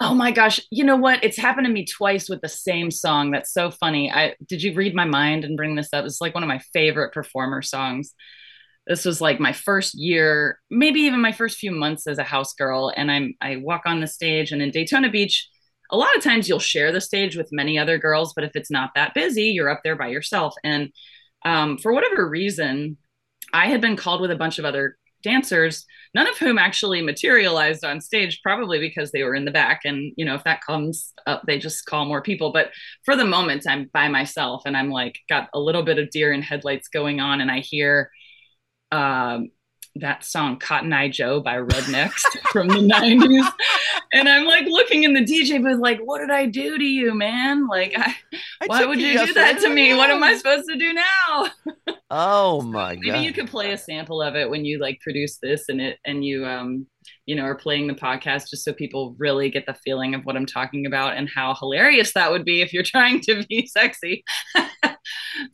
Oh 0.00 0.12
my 0.12 0.30
gosh, 0.30 0.60
you 0.70 0.84
know 0.84 0.96
what? 0.96 1.24
It's 1.24 1.38
happened 1.38 1.66
to 1.66 1.72
me 1.72 1.86
twice 1.86 2.28
with 2.28 2.42
the 2.42 2.48
same 2.50 2.90
song. 2.90 3.30
That's 3.30 3.54
so 3.54 3.70
funny. 3.70 4.12
I 4.12 4.34
did 4.46 4.62
you 4.62 4.74
read 4.74 4.94
my 4.94 5.06
mind 5.06 5.44
and 5.44 5.56
bring 5.56 5.76
this 5.76 5.94
up? 5.94 6.04
It's 6.04 6.20
like 6.20 6.34
one 6.34 6.42
of 6.42 6.48
my 6.48 6.60
favorite 6.74 7.14
performer 7.14 7.62
songs 7.62 8.14
this 8.86 9.04
was 9.04 9.20
like 9.20 9.40
my 9.40 9.52
first 9.52 9.94
year, 9.94 10.58
maybe 10.70 11.00
even 11.00 11.20
my 11.20 11.32
first 11.32 11.58
few 11.58 11.70
months 11.70 12.06
as 12.06 12.18
a 12.18 12.24
house 12.24 12.52
girl. 12.54 12.92
And 12.94 13.10
I'm 13.10 13.34
I 13.40 13.56
walk 13.56 13.82
on 13.86 14.00
the 14.00 14.06
stage 14.06 14.52
and 14.52 14.60
in 14.60 14.70
Daytona 14.70 15.10
Beach, 15.10 15.48
a 15.90 15.96
lot 15.96 16.16
of 16.16 16.22
times 16.22 16.48
you'll 16.48 16.58
share 16.58 16.92
the 16.92 17.00
stage 17.00 17.36
with 17.36 17.52
many 17.52 17.78
other 17.78 17.98
girls, 17.98 18.32
but 18.34 18.44
if 18.44 18.52
it's 18.54 18.70
not 18.70 18.90
that 18.94 19.14
busy, 19.14 19.44
you're 19.44 19.70
up 19.70 19.80
there 19.84 19.96
by 19.96 20.08
yourself. 20.08 20.54
And 20.64 20.90
um, 21.44 21.78
for 21.78 21.92
whatever 21.92 22.28
reason, 22.28 22.96
I 23.52 23.66
had 23.66 23.80
been 23.80 23.96
called 23.96 24.20
with 24.20 24.30
a 24.30 24.36
bunch 24.36 24.58
of 24.58 24.64
other 24.64 24.96
dancers, 25.22 25.84
none 26.14 26.26
of 26.26 26.36
whom 26.38 26.58
actually 26.58 27.02
materialized 27.02 27.84
on 27.84 28.00
stage, 28.00 28.40
probably 28.42 28.78
because 28.78 29.10
they 29.12 29.22
were 29.22 29.34
in 29.34 29.44
the 29.44 29.50
back. 29.50 29.80
And, 29.84 30.12
you 30.16 30.24
know, 30.24 30.34
if 30.34 30.44
that 30.44 30.64
comes 30.64 31.12
up, 31.26 31.42
they 31.46 31.58
just 31.58 31.86
call 31.86 32.04
more 32.04 32.22
people. 32.22 32.52
But 32.52 32.70
for 33.04 33.16
the 33.16 33.24
moment, 33.24 33.64
I'm 33.68 33.90
by 33.92 34.08
myself 34.08 34.62
and 34.66 34.76
I'm 34.76 34.90
like, 34.90 35.18
got 35.28 35.48
a 35.54 35.60
little 35.60 35.82
bit 35.82 35.98
of 35.98 36.10
deer 36.10 36.32
in 36.32 36.42
headlights 36.42 36.88
going 36.88 37.20
on. 37.20 37.40
And 37.40 37.50
I 37.50 37.60
hear, 37.60 38.10
um, 38.94 39.50
that 39.96 40.24
song 40.24 40.58
Cotton 40.58 40.92
Eye 40.92 41.08
Joe 41.08 41.40
by 41.40 41.56
Rednex 41.56 42.12
from 42.52 42.68
the 42.68 42.74
90s. 42.74 43.48
And 44.12 44.28
I'm 44.28 44.44
like 44.44 44.66
looking 44.66 45.04
in 45.04 45.14
the 45.14 45.20
DJ 45.20 45.62
booth, 45.62 45.80
like, 45.80 46.00
what 46.00 46.18
did 46.18 46.30
I 46.30 46.46
do 46.46 46.78
to 46.78 46.84
you, 46.84 47.14
man? 47.14 47.68
Like, 47.68 47.92
I, 47.96 48.14
I 48.60 48.66
why 48.66 48.84
would 48.84 49.00
you 49.00 49.26
do 49.26 49.34
that 49.34 49.60
to 49.60 49.68
me? 49.68 49.94
What 49.94 50.10
am 50.10 50.22
I 50.22 50.36
supposed 50.36 50.68
to 50.68 50.76
do 50.76 50.92
now? 50.92 51.50
Oh 52.10 52.60
my 52.66 52.94
Maybe 52.94 53.06
god. 53.06 53.12
Maybe 53.12 53.26
you 53.26 53.32
could 53.32 53.48
play 53.48 53.72
a 53.72 53.78
sample 53.78 54.20
of 54.20 54.34
it 54.34 54.50
when 54.50 54.64
you 54.64 54.78
like 54.80 55.00
produce 55.00 55.38
this 55.40 55.68
and 55.68 55.80
it 55.80 55.98
and 56.04 56.24
you 56.24 56.44
um 56.46 56.86
you 57.26 57.34
know 57.34 57.44
are 57.44 57.54
playing 57.54 57.86
the 57.86 57.94
podcast 57.94 58.50
just 58.50 58.64
so 58.64 58.72
people 58.72 59.14
really 59.18 59.50
get 59.50 59.66
the 59.66 59.74
feeling 59.84 60.14
of 60.14 60.22
what 60.22 60.36
I'm 60.36 60.46
talking 60.46 60.86
about 60.86 61.16
and 61.16 61.28
how 61.32 61.54
hilarious 61.54 62.12
that 62.14 62.30
would 62.30 62.44
be 62.44 62.62
if 62.62 62.72
you're 62.72 62.82
trying 62.82 63.20
to 63.22 63.44
be 63.48 63.66
sexy. 63.66 64.24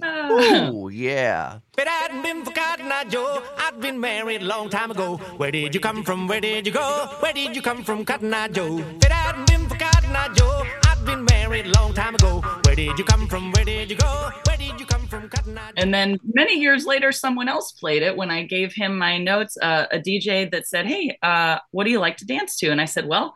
oh 0.02 0.88
yeah. 0.88 1.58
If 1.72 1.78
it 1.78 1.88
hadn't 1.88 2.22
been 2.22 2.44
for 2.44 2.52
Cotton 2.52 2.90
Eye 2.90 3.04
Joe, 3.04 3.42
I'd 3.58 3.80
been 3.80 4.00
married 4.00 4.42
a 4.42 4.44
long 4.44 4.68
time 4.68 4.90
ago. 4.90 5.16
Where 5.36 5.50
did 5.50 5.74
you 5.74 5.80
come 5.80 6.02
from? 6.02 6.28
Where 6.28 6.40
did 6.40 6.66
you 6.66 6.72
go? 6.72 7.08
Where 7.20 7.32
did 7.32 7.56
you 7.56 7.62
come 7.62 7.82
from, 7.84 8.04
Cotton 8.04 8.32
Eye 8.32 8.48
Joe? 8.48 8.78
If 8.78 9.04
it 9.04 9.12
hadn't 9.12 9.46
been 9.48 9.68
for 9.68 9.76
Cotton 9.76 10.14
Eye 10.14 10.32
Joe, 10.34 10.62
I'd 10.84 11.04
been 11.04 11.24
married 11.24 11.66
a 11.66 11.70
long 11.70 11.94
time 11.94 12.14
ago. 12.14 12.40
Where 12.64 12.76
did 12.76 12.98
you 12.98 13.04
come 13.04 13.26
from? 13.26 13.52
Where 13.52 13.64
did 13.64 13.90
you 13.90 13.96
go? 13.96 14.30
Where 14.46 14.56
did 14.56 14.78
you 14.78 14.86
come 14.86 15.06
from, 15.06 15.28
Cotton 15.28 15.56
Eye 15.56 15.68
Joe? 15.68 15.82
And 15.82 15.94
then 15.94 16.18
many 16.24 16.58
years 16.58 16.84
later, 16.84 17.12
someone 17.12 17.48
else 17.48 17.72
played 17.72 18.02
it 18.02 18.16
when 18.16 18.30
I 18.30 18.44
gave 18.44 18.72
him 18.72 18.98
my 18.98 19.18
notes. 19.18 19.56
Uh, 19.60 19.86
a 19.90 19.98
DJ 19.98 20.50
that 20.50 20.66
said, 20.66 20.86
"Hey, 20.86 21.18
uh, 21.22 21.58
what 21.70 21.84
do 21.84 21.90
you 21.90 22.00
like 22.00 22.18
to 22.18 22.26
dance 22.26 22.56
to?" 22.58 22.70
And 22.70 22.80
I 22.80 22.84
said, 22.86 23.06
"Well, 23.06 23.34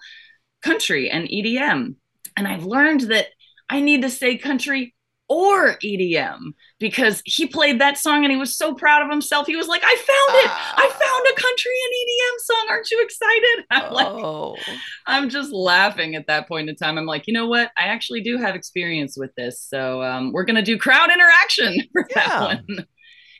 country 0.63 1.11
and 1.11 1.29
EDM." 1.29 1.97
And 2.37 2.49
I've 2.49 2.65
learned 2.65 3.03
that 3.03 3.29
I 3.71 3.81
need 3.81 4.03
to 4.03 4.11
say 4.11 4.37
country 4.37 4.94
or 5.29 5.77
EDM 5.79 6.53
because 6.79 7.23
he 7.25 7.47
played 7.47 7.81
that 7.81 7.97
song 7.97 8.25
and 8.25 8.31
he 8.31 8.37
was 8.39 8.57
so 8.57 8.75
proud 8.75 9.03
of 9.03 9.11
himself. 9.11 9.47
He 9.47 9.57
was 9.57 9.69
like, 9.69 9.83
I 9.85 9.95
found 9.95 10.45
it. 10.45 10.51
I 10.51 10.89
found 10.89 11.27
a 11.39 11.41
country 11.41 11.73
and 11.85 11.93
EDM 12.03 12.41
song. 12.41 12.67
Aren't 12.71 12.91
you 12.91 13.03
excited? 13.03 13.65
I'm 13.71 13.93
oh. 13.93 14.51
like, 14.51 14.77
I'm 15.07 15.29
just 15.31 15.53
laughing 15.53 16.15
at 16.15 16.27
that 16.27 16.47
point 16.47 16.69
in 16.69 16.77
time. 16.77 16.99
I'm 16.99 17.07
like, 17.07 17.27
you 17.27 17.33
know 17.33 17.47
what? 17.47 17.71
I 17.79 17.85
actually 17.85 18.21
do 18.21 18.37
have 18.39 18.55
experience 18.55 19.17
with 19.17 19.35
this. 19.35 19.61
So 19.63 20.03
um, 20.03 20.33
we're 20.33 20.45
going 20.45 20.57
to 20.57 20.63
do 20.63 20.79
crowd 20.79 21.11
interaction 21.11 21.77
for 21.93 22.07
Yeah. 22.11 22.29
that 22.29 22.41
one. 22.67 22.87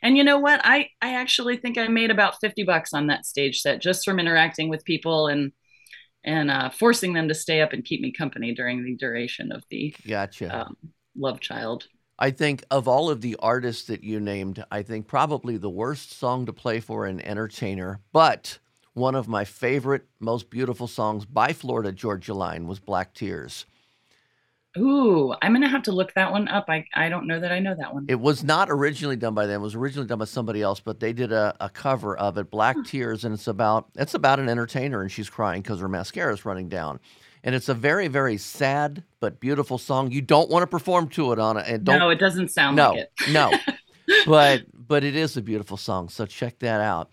And 0.01 0.17
you 0.17 0.23
know 0.23 0.39
what? 0.39 0.61
I, 0.63 0.89
I 1.01 1.15
actually 1.15 1.57
think 1.57 1.77
I 1.77 1.87
made 1.87 2.11
about 2.11 2.39
50 2.39 2.63
bucks 2.63 2.93
on 2.93 3.07
that 3.07 3.25
stage 3.25 3.61
set 3.61 3.81
just 3.81 4.05
from 4.05 4.19
interacting 4.19 4.69
with 4.69 4.83
people 4.85 5.27
and 5.27 5.51
and 6.23 6.49
uh, 6.49 6.71
forcing 6.71 7.13
them 7.13 7.27
to 7.27 7.35
stay 7.35 7.61
up 7.61 7.71
and 7.71 7.85
keep 7.85 8.01
me 8.01 8.11
company 8.11 8.51
during 8.53 8.83
the 8.83 8.95
duration 8.95 9.51
of 9.51 9.63
the 9.69 9.95
Gotcha. 10.07 10.61
um, 10.61 10.75
love 11.15 11.39
child. 11.39 11.87
I 12.17 12.31
think 12.31 12.63
of 12.71 12.87
all 12.87 13.09
of 13.09 13.21
the 13.21 13.35
artists 13.39 13.87
that 13.87 14.03
you 14.03 14.19
named, 14.19 14.63
I 14.71 14.83
think 14.83 15.07
probably 15.07 15.57
the 15.57 15.69
worst 15.69 16.17
song 16.17 16.45
to 16.45 16.53
play 16.53 16.79
for 16.79 17.05
an 17.05 17.19
entertainer, 17.21 17.99
but 18.13 18.59
one 18.93 19.15
of 19.15 19.27
my 19.27 19.43
favorite, 19.43 20.05
most 20.21 20.49
beautiful 20.49 20.87
songs 20.87 21.25
by 21.25 21.51
Florida 21.51 21.91
Georgia 21.91 22.33
Line 22.33 22.67
was 22.67 22.79
Black 22.79 23.13
Tears. 23.13 23.65
Ooh, 24.77 25.33
I'm 25.41 25.53
gonna 25.53 25.69
have 25.69 25.83
to 25.83 25.91
look 25.91 26.13
that 26.15 26.31
one 26.31 26.47
up. 26.49 26.65
I, 26.67 26.85
I 26.93 27.07
don't 27.07 27.27
know 27.27 27.39
that 27.39 27.51
I 27.51 27.59
know 27.59 27.75
that 27.75 27.93
one. 27.93 28.05
It 28.09 28.19
was 28.19 28.43
not 28.43 28.69
originally 28.69 29.15
done 29.15 29.33
by 29.33 29.45
them. 29.45 29.61
It 29.61 29.63
was 29.63 29.75
originally 29.75 30.07
done 30.07 30.19
by 30.19 30.25
somebody 30.25 30.61
else, 30.61 30.81
but 30.81 30.99
they 30.99 31.13
did 31.13 31.31
a, 31.31 31.55
a 31.61 31.69
cover 31.69 32.17
of 32.17 32.37
it, 32.37 32.49
Black 32.49 32.75
Tears, 32.85 33.23
and 33.23 33.33
it's 33.33 33.47
about 33.47 33.87
it's 33.95 34.13
about 34.13 34.39
an 34.39 34.49
entertainer 34.49 35.01
and 35.01 35.11
she's 35.11 35.29
crying 35.29 35.61
because 35.61 35.79
her 35.79 35.87
mascara 35.87 36.33
is 36.33 36.45
running 36.45 36.67
down. 36.67 36.99
And 37.45 37.53
it's 37.53 37.69
a 37.69 37.75
very, 37.75 38.07
very 38.07 38.37
sad 38.37 39.03
but 39.19 39.39
beautiful 39.39 39.77
song. 39.77 40.11
You 40.11 40.21
don't 40.21 40.49
want 40.49 40.63
to 40.63 40.67
perform 40.67 41.09
to 41.09 41.31
it 41.31 41.37
on 41.37 41.57
it. 41.57 41.67
And 41.67 41.83
don't 41.85 41.99
no, 41.99 42.09
it 42.09 42.19
doesn't 42.19 42.49
sound 42.49 42.75
no, 42.75 42.89
like 42.89 42.99
it. 43.01 43.11
no. 43.31 43.53
But 44.25 44.63
but 44.73 45.03
it 45.03 45.15
is 45.15 45.37
a 45.37 45.41
beautiful 45.41 45.77
song. 45.77 46.09
So 46.09 46.25
check 46.25 46.59
that 46.59 46.81
out. 46.81 47.11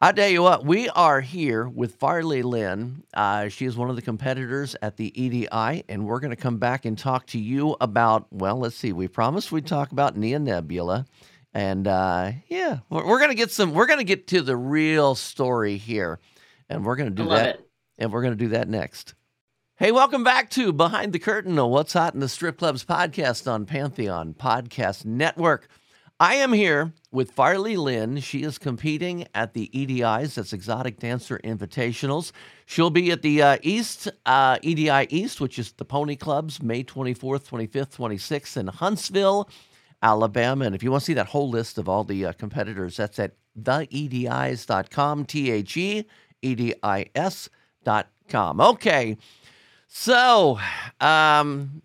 I 0.00 0.10
tell 0.10 0.28
you 0.28 0.42
what, 0.42 0.64
we 0.64 0.88
are 0.88 1.20
here 1.20 1.68
with 1.68 1.96
Farley 1.96 2.42
Lynn. 2.42 3.04
Uh, 3.14 3.48
she 3.48 3.66
is 3.66 3.76
one 3.76 3.90
of 3.90 3.94
the 3.94 4.02
competitors 4.02 4.74
at 4.82 4.96
the 4.96 5.12
EDI, 5.20 5.84
and 5.88 6.06
we're 6.06 6.18
going 6.18 6.30
to 6.30 6.36
come 6.36 6.58
back 6.58 6.84
and 6.84 6.98
talk 6.98 7.26
to 7.28 7.38
you 7.38 7.76
about. 7.80 8.26
Well, 8.32 8.58
let's 8.58 8.76
see. 8.76 8.92
We 8.92 9.08
promised 9.08 9.52
we'd 9.52 9.66
talk 9.66 9.92
about 9.92 10.16
Nia 10.16 10.38
Nebula, 10.38 11.06
and 11.54 11.86
uh, 11.86 12.32
yeah, 12.48 12.78
we're, 12.88 13.06
we're 13.06 13.18
going 13.18 13.30
to 13.30 13.36
get 13.36 13.50
some. 13.50 13.74
We're 13.74 13.86
going 13.86 13.98
to 13.98 14.04
get 14.04 14.28
to 14.28 14.42
the 14.42 14.56
real 14.56 15.16
story 15.16 15.76
here, 15.76 16.20
and 16.68 16.84
we're 16.84 16.96
going 16.96 17.10
to 17.10 17.22
do 17.22 17.28
that. 17.30 17.56
it. 17.56 17.68
And 17.98 18.12
we're 18.12 18.22
going 18.22 18.36
to 18.36 18.44
do 18.44 18.48
that 18.48 18.68
next. 18.68 19.14
Hey, 19.82 19.90
welcome 19.90 20.22
back 20.22 20.48
to 20.50 20.72
Behind 20.72 21.12
the 21.12 21.18
Curtain, 21.18 21.58
a 21.58 21.66
What's 21.66 21.94
Hot 21.94 22.14
in 22.14 22.20
the 22.20 22.28
Strip 22.28 22.58
Clubs 22.58 22.84
podcast 22.84 23.50
on 23.50 23.66
Pantheon 23.66 24.32
Podcast 24.32 25.04
Network. 25.04 25.66
I 26.20 26.36
am 26.36 26.52
here 26.52 26.92
with 27.10 27.32
Farley 27.32 27.76
Lynn. 27.76 28.20
She 28.20 28.44
is 28.44 28.58
competing 28.58 29.26
at 29.34 29.54
the 29.54 29.68
EDIs, 29.74 30.36
that's 30.36 30.52
Exotic 30.52 31.00
Dancer 31.00 31.40
Invitationals. 31.42 32.30
She'll 32.64 32.90
be 32.90 33.10
at 33.10 33.22
the 33.22 33.42
uh, 33.42 33.58
East, 33.62 34.08
uh, 34.24 34.58
EDI 34.62 35.08
East, 35.10 35.40
which 35.40 35.58
is 35.58 35.72
the 35.72 35.84
Pony 35.84 36.14
Clubs, 36.14 36.62
May 36.62 36.84
24th, 36.84 37.48
25th, 37.48 37.96
26th 37.96 38.56
in 38.56 38.68
Huntsville, 38.68 39.50
Alabama. 40.00 40.64
And 40.64 40.76
if 40.76 40.84
you 40.84 40.92
want 40.92 41.00
to 41.00 41.06
see 41.06 41.14
that 41.14 41.26
whole 41.26 41.50
list 41.50 41.76
of 41.76 41.88
all 41.88 42.04
the 42.04 42.26
uh, 42.26 42.32
competitors, 42.34 42.98
that's 42.98 43.18
at 43.18 43.34
theedis.com, 43.60 45.24
T 45.24 45.50
H 45.50 45.76
E 45.76 46.04
E 46.40 46.54
D 46.54 46.72
I 46.84 47.06
S.com. 47.16 48.60
Okay. 48.60 49.18
So, 49.94 50.58
um, 51.00 51.82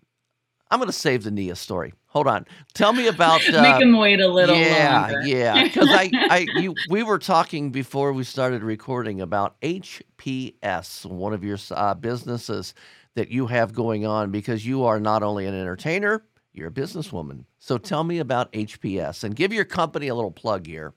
I'm 0.70 0.78
going 0.78 0.86
to 0.86 0.92
save 0.92 1.24
the 1.24 1.30
Nia 1.30 1.54
story. 1.54 1.92
Hold 2.06 2.26
on. 2.26 2.46
Tell 2.72 2.94
me 2.94 3.06
about. 3.06 3.46
Uh, 3.46 3.60
Make 3.62 3.82
him 3.82 3.98
wait 3.98 4.18
a 4.18 4.26
little 4.26 4.56
yeah, 4.56 5.02
longer. 5.02 5.20
yeah. 5.26 5.62
Because 5.64 5.88
I, 5.90 6.10
I, 6.14 6.46
you, 6.56 6.74
we 6.88 7.02
were 7.02 7.18
talking 7.18 7.70
before 7.70 8.14
we 8.14 8.24
started 8.24 8.62
recording 8.62 9.20
about 9.20 9.60
HPS, 9.60 11.04
one 11.04 11.34
of 11.34 11.44
your 11.44 11.58
uh, 11.70 11.92
businesses 11.94 12.72
that 13.14 13.30
you 13.30 13.46
have 13.46 13.74
going 13.74 14.06
on, 14.06 14.30
because 14.30 14.64
you 14.64 14.84
are 14.84 14.98
not 14.98 15.22
only 15.22 15.44
an 15.44 15.54
entertainer, 15.54 16.24
you're 16.54 16.68
a 16.68 16.72
businesswoman. 16.72 17.44
So 17.58 17.76
tell 17.76 18.04
me 18.04 18.20
about 18.20 18.50
HPS 18.54 19.22
and 19.22 19.36
give 19.36 19.52
your 19.52 19.66
company 19.66 20.08
a 20.08 20.14
little 20.14 20.32
plug 20.32 20.66
here. 20.66 20.94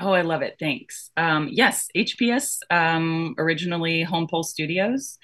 Oh, 0.00 0.12
I 0.12 0.22
love 0.22 0.40
it. 0.40 0.56
Thanks. 0.58 1.10
Um, 1.18 1.48
yes, 1.52 1.88
HPS, 1.94 2.60
um, 2.70 3.34
originally 3.36 4.02
Home 4.04 4.26
Pole 4.26 4.42
Studios. 4.42 5.18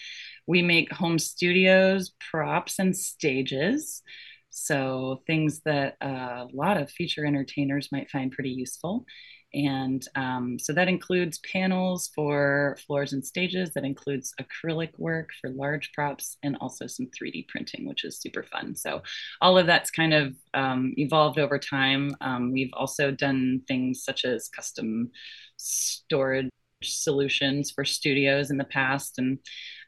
We 0.46 0.62
make 0.62 0.92
home 0.92 1.18
studios, 1.18 2.12
props, 2.30 2.78
and 2.78 2.96
stages. 2.96 4.02
So 4.50 5.22
things 5.26 5.60
that 5.64 5.96
a 6.00 6.46
lot 6.52 6.76
of 6.76 6.90
feature 6.90 7.24
entertainers 7.24 7.90
might 7.90 8.10
find 8.10 8.30
pretty 8.30 8.50
useful. 8.50 9.06
And 9.54 10.06
um, 10.14 10.58
so 10.58 10.72
that 10.72 10.88
includes 10.88 11.38
panels 11.38 12.10
for 12.14 12.76
floors 12.86 13.12
and 13.12 13.24
stages, 13.24 13.72
that 13.74 13.84
includes 13.84 14.34
acrylic 14.40 14.98
work 14.98 15.30
for 15.40 15.50
large 15.50 15.92
props, 15.92 16.38
and 16.42 16.56
also 16.60 16.86
some 16.86 17.06
3D 17.06 17.48
printing, 17.48 17.86
which 17.86 18.04
is 18.04 18.18
super 18.18 18.42
fun. 18.42 18.74
So 18.74 19.02
all 19.40 19.58
of 19.58 19.66
that's 19.66 19.90
kind 19.90 20.14
of 20.14 20.34
um, 20.54 20.94
evolved 20.96 21.38
over 21.38 21.58
time. 21.58 22.16
Um, 22.20 22.52
we've 22.52 22.72
also 22.72 23.10
done 23.10 23.62
things 23.68 24.02
such 24.02 24.24
as 24.24 24.48
custom 24.48 25.10
storage 25.56 26.50
solutions 26.82 27.70
for 27.70 27.84
studios 27.84 28.50
in 28.50 28.56
the 28.56 28.64
past 28.64 29.18
and 29.18 29.38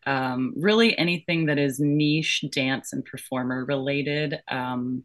um, 0.07 0.53
really 0.57 0.97
anything 0.99 1.47
that 1.47 1.59
is 1.59 1.79
niche 1.81 2.45
dance 2.53 2.93
and 2.93 3.05
performer 3.05 3.65
related 3.65 4.41
um, 4.49 5.05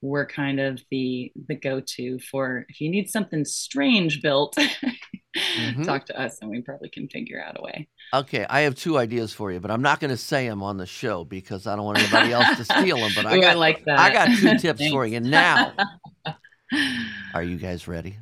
we're 0.00 0.26
kind 0.26 0.60
of 0.60 0.80
the 0.90 1.32
the 1.48 1.54
go-to 1.54 2.18
for 2.20 2.64
if 2.68 2.80
you 2.80 2.88
need 2.90 3.08
something 3.08 3.44
strange 3.44 4.22
built 4.22 4.56
Mhm. 5.36 5.84
talk 5.84 6.06
to 6.06 6.18
us 6.20 6.38
and 6.40 6.50
we 6.50 6.62
probably 6.62 6.88
can 6.88 7.06
figure 7.08 7.40
out 7.40 7.56
a 7.58 7.62
way 7.62 7.88
Okay, 8.14 8.46
I 8.48 8.60
have 8.60 8.74
two 8.74 8.96
ideas 8.96 9.34
for 9.34 9.52
you, 9.52 9.60
but 9.60 9.70
I'm 9.70 9.82
not 9.82 10.00
going 10.00 10.10
to 10.10 10.16
say 10.16 10.48
them 10.48 10.62
on 10.62 10.78
the 10.78 10.86
show 10.86 11.24
because 11.24 11.66
I 11.66 11.76
don't 11.76 11.84
want 11.84 11.98
anybody 11.98 12.32
else 12.32 12.56
to 12.56 12.64
steal 12.64 12.96
them. 12.96 13.10
But 13.14 13.26
I 13.26 13.38
got, 13.38 13.58
like 13.58 13.84
that. 13.84 13.98
I 13.98 14.10
got 14.10 14.30
two 14.38 14.56
tips 14.56 14.88
for 14.88 15.04
you 15.06 15.20
now. 15.44 15.74
Are 17.34 17.42
you 17.42 17.58
guys 17.58 17.86
ready? 17.86 18.16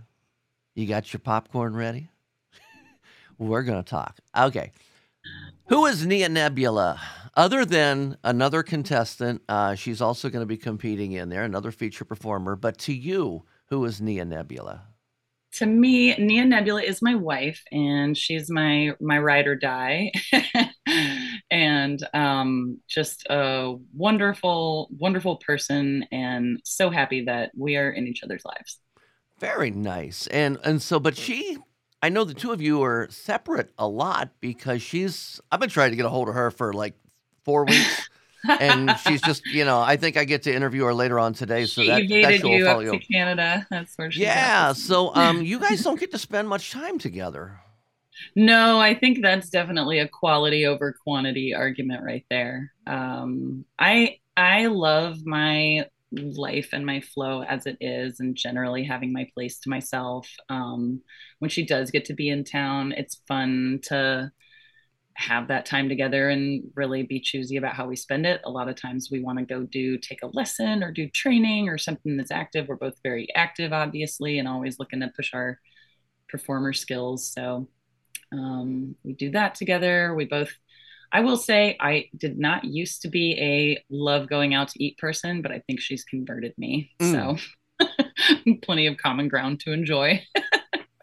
You 0.74 0.88
got 0.88 1.12
your 1.12 1.20
popcorn 1.20 1.76
ready? 1.76 2.08
We're 3.38 3.62
going 3.62 3.80
to 3.80 3.88
talk. 3.88 4.18
Okay. 4.36 4.72
Who 5.68 5.86
is 5.86 6.06
Nia 6.06 6.28
Nebula? 6.28 7.00
Other 7.34 7.64
than 7.64 8.16
another 8.24 8.62
contestant, 8.62 9.42
uh, 9.48 9.74
she's 9.74 10.00
also 10.00 10.30
going 10.30 10.42
to 10.42 10.46
be 10.46 10.56
competing 10.56 11.12
in 11.12 11.28
there, 11.28 11.44
another 11.44 11.70
feature 11.70 12.04
performer. 12.04 12.56
But 12.56 12.78
to 12.78 12.92
you, 12.92 13.44
who 13.68 13.84
is 13.84 14.00
Nia 14.00 14.24
Nebula? 14.24 14.84
to 15.56 15.66
me, 15.66 16.14
Nia 16.16 16.44
Nebula 16.44 16.82
is 16.82 17.00
my 17.00 17.14
wife, 17.14 17.62
and 17.72 18.16
she's 18.16 18.50
my 18.50 18.92
my 19.00 19.18
ride 19.18 19.46
or 19.46 19.56
die. 19.56 20.12
and 21.50 22.06
um, 22.12 22.78
just 22.86 23.26
a 23.30 23.74
wonderful, 23.94 24.88
wonderful 24.98 25.36
person, 25.36 26.04
and 26.12 26.60
so 26.64 26.90
happy 26.90 27.24
that 27.24 27.52
we 27.56 27.76
are 27.76 27.90
in 27.90 28.06
each 28.06 28.22
other's 28.22 28.44
lives. 28.44 28.78
Very 29.38 29.70
nice. 29.70 30.26
And 30.26 30.58
and 30.62 30.82
so, 30.82 31.00
but 31.00 31.16
she, 31.16 31.56
I 32.02 32.08
know 32.08 32.24
the 32.24 32.34
two 32.34 32.52
of 32.52 32.60
you 32.60 32.82
are 32.82 33.08
separate 33.10 33.72
a 33.78 33.88
lot 33.88 34.30
because 34.40 34.82
she's. 34.82 35.40
I've 35.50 35.60
been 35.60 35.70
trying 35.70 35.90
to 35.90 35.96
get 35.96 36.06
a 36.06 36.10
hold 36.10 36.28
of 36.28 36.34
her 36.34 36.50
for 36.50 36.72
like 36.72 36.94
four 37.44 37.64
weeks. 37.64 38.08
and 38.60 38.94
she's 39.06 39.20
just, 39.22 39.44
you 39.46 39.64
know, 39.64 39.80
I 39.80 39.96
think 39.96 40.16
I 40.16 40.24
get 40.24 40.42
to 40.42 40.54
interview 40.54 40.84
her 40.84 40.94
later 40.94 41.18
on 41.18 41.32
today. 41.32 41.64
So 41.64 41.82
she 41.82 41.88
that, 41.88 42.02
evaded 42.02 42.42
that 42.42 42.48
you 42.48 42.68
up 42.68 42.80
to 42.82 42.98
Canada. 42.98 43.66
That's 43.70 43.96
where 43.96 44.10
she. 44.10 44.22
Yeah. 44.22 44.72
So, 44.72 45.14
um, 45.14 45.42
you 45.42 45.58
guys 45.58 45.82
don't 45.84 45.98
get 45.98 46.10
to 46.12 46.18
spend 46.18 46.48
much 46.48 46.70
time 46.70 46.98
together. 46.98 47.60
No, 48.34 48.80
I 48.80 48.94
think 48.94 49.20
that's 49.22 49.50
definitely 49.50 49.98
a 49.98 50.08
quality 50.08 50.66
over 50.66 50.94
quantity 51.02 51.54
argument 51.54 52.02
right 52.02 52.24
there. 52.30 52.72
Um, 52.86 53.64
I 53.78 54.18
I 54.36 54.66
love 54.66 55.24
my 55.24 55.86
life 56.12 56.68
and 56.72 56.86
my 56.86 57.00
flow 57.00 57.42
as 57.42 57.66
it 57.66 57.76
is, 57.80 58.20
and 58.20 58.36
generally 58.36 58.84
having 58.84 59.12
my 59.12 59.28
place 59.34 59.58
to 59.60 59.70
myself. 59.70 60.28
Um, 60.48 61.02
when 61.40 61.50
she 61.50 61.66
does 61.66 61.90
get 61.90 62.04
to 62.06 62.14
be 62.14 62.28
in 62.28 62.44
town, 62.44 62.92
it's 62.92 63.22
fun 63.26 63.80
to 63.84 64.30
have 65.18 65.48
that 65.48 65.64
time 65.64 65.88
together 65.88 66.28
and 66.28 66.62
really 66.74 67.02
be 67.02 67.18
choosy 67.18 67.56
about 67.56 67.74
how 67.74 67.86
we 67.86 67.96
spend 67.96 68.26
it. 68.26 68.42
A 68.44 68.50
lot 68.50 68.68
of 68.68 68.76
times 68.76 69.08
we 69.10 69.22
want 69.22 69.38
to 69.38 69.46
go 69.46 69.62
do 69.62 69.96
take 69.96 70.22
a 70.22 70.30
lesson 70.34 70.82
or 70.82 70.92
do 70.92 71.08
training 71.08 71.70
or 71.70 71.78
something 71.78 72.18
that's 72.18 72.30
active. 72.30 72.68
We're 72.68 72.76
both 72.76 73.00
very 73.02 73.26
active, 73.34 73.72
obviously, 73.72 74.38
and 74.38 74.46
always 74.46 74.78
looking 74.78 75.00
to 75.00 75.10
push 75.16 75.32
our 75.32 75.58
performer 76.28 76.74
skills. 76.74 77.32
So 77.32 77.66
um, 78.30 78.94
we 79.04 79.14
do 79.14 79.30
that 79.30 79.54
together. 79.54 80.14
We 80.14 80.26
both, 80.26 80.52
I 81.12 81.20
will 81.20 81.36
say, 81.36 81.76
I 81.80 82.08
did 82.16 82.38
not 82.38 82.64
used 82.64 83.02
to 83.02 83.08
be 83.08 83.32
a 83.40 83.82
love 83.90 84.28
going 84.28 84.54
out 84.54 84.68
to 84.68 84.84
eat 84.84 84.98
person, 84.98 85.42
but 85.42 85.52
I 85.52 85.62
think 85.66 85.80
she's 85.80 86.04
converted 86.04 86.54
me. 86.58 86.90
Mm. 87.00 87.40
So 87.80 87.86
plenty 88.62 88.86
of 88.86 88.96
common 88.96 89.28
ground 89.28 89.60
to 89.60 89.72
enjoy. 89.72 90.22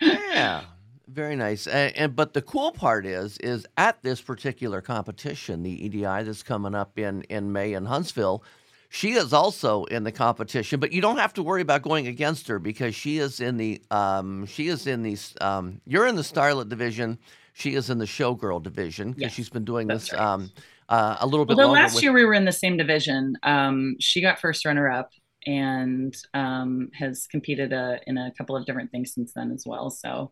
yeah. 0.02 0.64
Very 1.08 1.36
nice. 1.36 1.68
And, 1.68 1.96
and, 1.96 2.16
but 2.16 2.34
the 2.34 2.42
cool 2.42 2.72
part 2.72 3.06
is 3.06 3.38
is 3.38 3.68
at 3.78 4.02
this 4.02 4.20
particular 4.20 4.82
competition, 4.82 5.62
the 5.62 5.86
EDI 5.86 6.02
that's 6.02 6.42
coming 6.42 6.74
up 6.74 6.98
in 6.98 7.22
in 7.24 7.52
May 7.52 7.74
in 7.74 7.86
Huntsville, 7.86 8.44
she 8.90 9.14
is 9.14 9.32
also 9.32 9.84
in 9.86 10.04
the 10.04 10.12
competition. 10.12 10.80
But 10.80 10.92
you 10.92 11.02
don't 11.02 11.18
have 11.18 11.34
to 11.34 11.44
worry 11.44 11.62
about 11.62 11.84
going 11.84 12.08
against 12.08 12.48
her 12.48 12.58
because 12.58 12.96
she 12.96 13.20
is 13.20 13.40
in 13.40 13.58
the 13.58 13.82
um 13.92 14.48
she 14.48 14.70
is 14.70 14.88
in 14.88 15.04
the 15.04 15.18
um 15.40 15.82
you're 15.86 16.08
in 16.08 16.16
the 16.16 16.24
starlet 16.24 16.70
division. 16.70 17.20
She 17.54 17.76
is 17.76 17.90
in 17.90 18.00
the 18.00 18.06
showgirl 18.06 18.64
division 18.64 19.10
because 19.10 19.22
yes, 19.22 19.34
she's 19.34 19.50
been 19.50 19.66
doing 19.66 19.88
this 19.88 20.12
right. 20.12 20.22
um 20.22 20.52
uh, 20.90 21.18
a 21.22 21.28
little 21.28 21.46
bit. 21.46 21.58
Well, 21.58 21.72
last 21.72 21.96
with... 21.96 22.04
year 22.04 22.14
we 22.14 22.26
were 22.26 22.34
in 22.34 22.46
the 22.46 22.52
same 22.52 22.78
division. 22.78 23.36
Um, 23.44 23.96
she 24.00 24.22
got 24.22 24.40
first 24.40 24.66
runner 24.66 24.90
up 24.90 25.10
and 25.46 26.16
um, 26.34 26.90
has 26.94 27.28
competed 27.28 27.74
uh, 27.74 27.98
in 28.08 28.18
a 28.18 28.32
couple 28.38 28.56
of 28.56 28.66
different 28.66 28.92
things 28.92 29.14
since 29.14 29.34
then 29.34 29.52
as 29.52 29.64
well. 29.66 29.90
So 29.90 30.32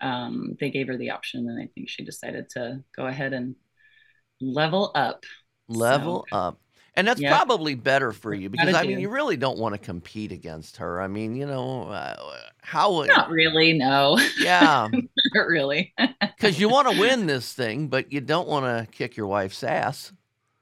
um, 0.00 0.56
they 0.60 0.70
gave 0.70 0.86
her 0.88 0.96
the 0.96 1.10
option, 1.10 1.48
and 1.48 1.60
I 1.60 1.68
think 1.74 1.88
she 1.88 2.04
decided 2.04 2.48
to 2.50 2.82
go 2.96 3.06
ahead 3.06 3.32
and 3.32 3.56
level 4.40 4.92
up. 4.94 5.24
Level 5.68 6.26
so, 6.30 6.36
up. 6.36 6.60
And 6.94 7.06
that's 7.06 7.20
yep. 7.20 7.32
probably 7.32 7.74
better 7.76 8.12
for 8.12 8.34
you 8.34 8.50
because 8.50 8.74
I 8.74 8.82
mean, 8.82 8.98
you 8.98 9.08
really 9.08 9.36
don't 9.36 9.58
want 9.58 9.74
to 9.74 9.78
compete 9.78 10.32
against 10.32 10.78
her. 10.78 11.00
I 11.00 11.06
mean, 11.06 11.36
you 11.36 11.46
know, 11.46 11.84
uh, 11.84 12.16
how? 12.60 13.04
Not 13.04 13.30
really, 13.30 13.72
no. 13.74 14.18
Yeah, 14.38 14.88
not 15.34 15.46
really. 15.46 15.94
Because 16.20 16.58
you 16.58 16.68
want 16.68 16.90
to 16.90 16.98
win 16.98 17.26
this 17.26 17.52
thing, 17.52 17.86
but 17.86 18.12
you 18.12 18.20
don't 18.20 18.48
want 18.48 18.64
to 18.64 18.90
kick 18.90 19.16
your 19.16 19.28
wife's 19.28 19.62
ass. 19.62 20.12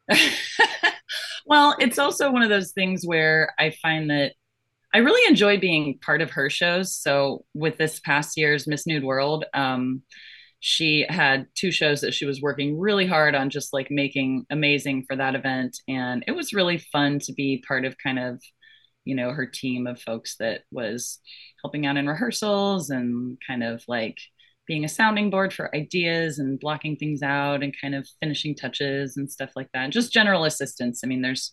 well, 1.47 1.75
it's 1.79 1.99
also 1.99 2.31
one 2.31 2.43
of 2.43 2.51
those 2.51 2.73
things 2.73 3.07
where 3.07 3.55
I 3.59 3.71
find 3.71 4.11
that 4.11 4.33
I 4.93 4.99
really 4.99 5.29
enjoy 5.29 5.59
being 5.59 5.99
part 5.99 6.23
of 6.23 6.31
her 6.33 6.49
shows. 6.49 6.95
So 6.95 7.45
with 7.55 7.77
this 7.77 8.01
past 8.01 8.37
year's 8.37 8.67
Miss 8.67 8.87
Nude 8.87 9.05
World, 9.05 9.45
um, 9.53 10.03
she 10.61 11.07
had 11.09 11.47
two 11.55 11.71
shows 11.71 12.01
that 12.01 12.15
she 12.15 12.25
was 12.25 12.41
working 12.43 12.79
really 12.79 13.07
hard 13.07 13.35
on, 13.35 13.51
just 13.51 13.73
like 13.73 13.91
making 13.91 14.47
amazing 14.51 15.05
for 15.07 15.17
that 15.17 15.35
event, 15.35 15.77
and 15.89 16.25
it 16.27 16.33
was 16.33 16.53
really 16.53 16.79
fun 16.79 17.19
to 17.21 17.33
be 17.33 17.63
part 17.67 17.85
of 17.85 17.97
kind 17.99 18.19
of, 18.19 18.43
you 19.05 19.15
know, 19.15 19.31
her 19.33 19.47
team 19.47 19.87
of 19.87 20.01
folks 20.01 20.37
that 20.39 20.63
was 20.71 21.21
helping 21.63 21.87
out 21.87 21.97
in 21.97 22.07
rehearsals 22.07 22.91
and 22.91 23.39
kind 23.47 23.63
of 23.63 23.83
like 23.89 24.19
being 24.67 24.85
a 24.85 24.89
sounding 24.89 25.31
board 25.31 25.53
for 25.53 25.75
ideas 25.75 26.39
and 26.39 26.59
blocking 26.59 26.97
things 26.97 27.23
out 27.23 27.63
and 27.63 27.75
kind 27.81 27.95
of 27.95 28.09
finishing 28.21 28.55
touches 28.55 29.17
and 29.17 29.31
stuff 29.31 29.51
like 29.55 29.69
that. 29.73 29.91
Just 29.91 30.13
general 30.13 30.45
assistance. 30.45 31.03
I 31.05 31.07
mean, 31.07 31.23
there's 31.23 31.53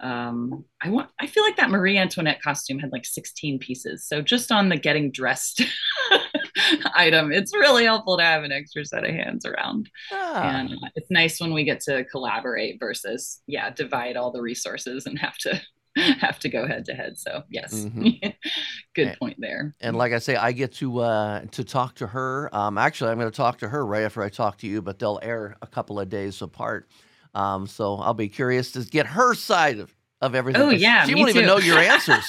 um 0.00 0.64
i 0.80 0.88
want 0.88 1.10
i 1.20 1.26
feel 1.26 1.42
like 1.42 1.56
that 1.56 1.70
marie 1.70 1.98
antoinette 1.98 2.40
costume 2.40 2.78
had 2.78 2.92
like 2.92 3.04
16 3.04 3.58
pieces 3.58 4.06
so 4.06 4.22
just 4.22 4.52
on 4.52 4.68
the 4.68 4.76
getting 4.76 5.10
dressed 5.10 5.62
item 6.94 7.32
it's 7.32 7.54
really 7.54 7.84
helpful 7.84 8.16
to 8.16 8.22
have 8.22 8.44
an 8.44 8.52
extra 8.52 8.84
set 8.84 9.04
of 9.04 9.10
hands 9.10 9.44
around 9.44 9.90
ah. 10.12 10.58
and 10.58 10.74
it's 10.94 11.10
nice 11.10 11.40
when 11.40 11.52
we 11.52 11.64
get 11.64 11.80
to 11.80 12.04
collaborate 12.04 12.78
versus 12.78 13.40
yeah 13.46 13.70
divide 13.70 14.16
all 14.16 14.30
the 14.30 14.42
resources 14.42 15.06
and 15.06 15.18
have 15.18 15.36
to 15.38 15.60
have 15.96 16.38
to 16.38 16.48
go 16.48 16.66
head 16.66 16.84
to 16.84 16.94
head 16.94 17.18
so 17.18 17.42
yes 17.50 17.74
mm-hmm. 17.74 18.28
good 18.94 19.16
point 19.18 19.36
there 19.38 19.74
and 19.80 19.96
like 19.96 20.12
i 20.12 20.18
say 20.18 20.36
i 20.36 20.52
get 20.52 20.72
to 20.72 21.00
uh 21.00 21.44
to 21.50 21.64
talk 21.64 21.94
to 21.94 22.06
her 22.06 22.54
um 22.54 22.78
actually 22.78 23.10
i'm 23.10 23.18
going 23.18 23.30
to 23.30 23.36
talk 23.36 23.58
to 23.58 23.68
her 23.68 23.84
right 23.84 24.02
after 24.02 24.22
i 24.22 24.28
talk 24.28 24.58
to 24.58 24.66
you 24.66 24.80
but 24.80 24.98
they'll 24.98 25.18
air 25.22 25.56
a 25.60 25.66
couple 25.66 25.98
of 25.98 26.08
days 26.08 26.40
apart 26.40 26.88
um, 27.34 27.66
so 27.66 27.96
I'll 27.96 28.14
be 28.14 28.28
curious 28.28 28.72
to 28.72 28.84
get 28.84 29.06
her 29.06 29.34
side 29.34 29.78
of, 29.78 29.94
of 30.20 30.34
everything. 30.34 30.62
Oh 30.62 30.70
yeah, 30.70 31.04
she 31.06 31.14
won't 31.14 31.32
too. 31.32 31.38
even 31.38 31.46
know 31.46 31.58
your 31.58 31.78
answers. 31.78 32.26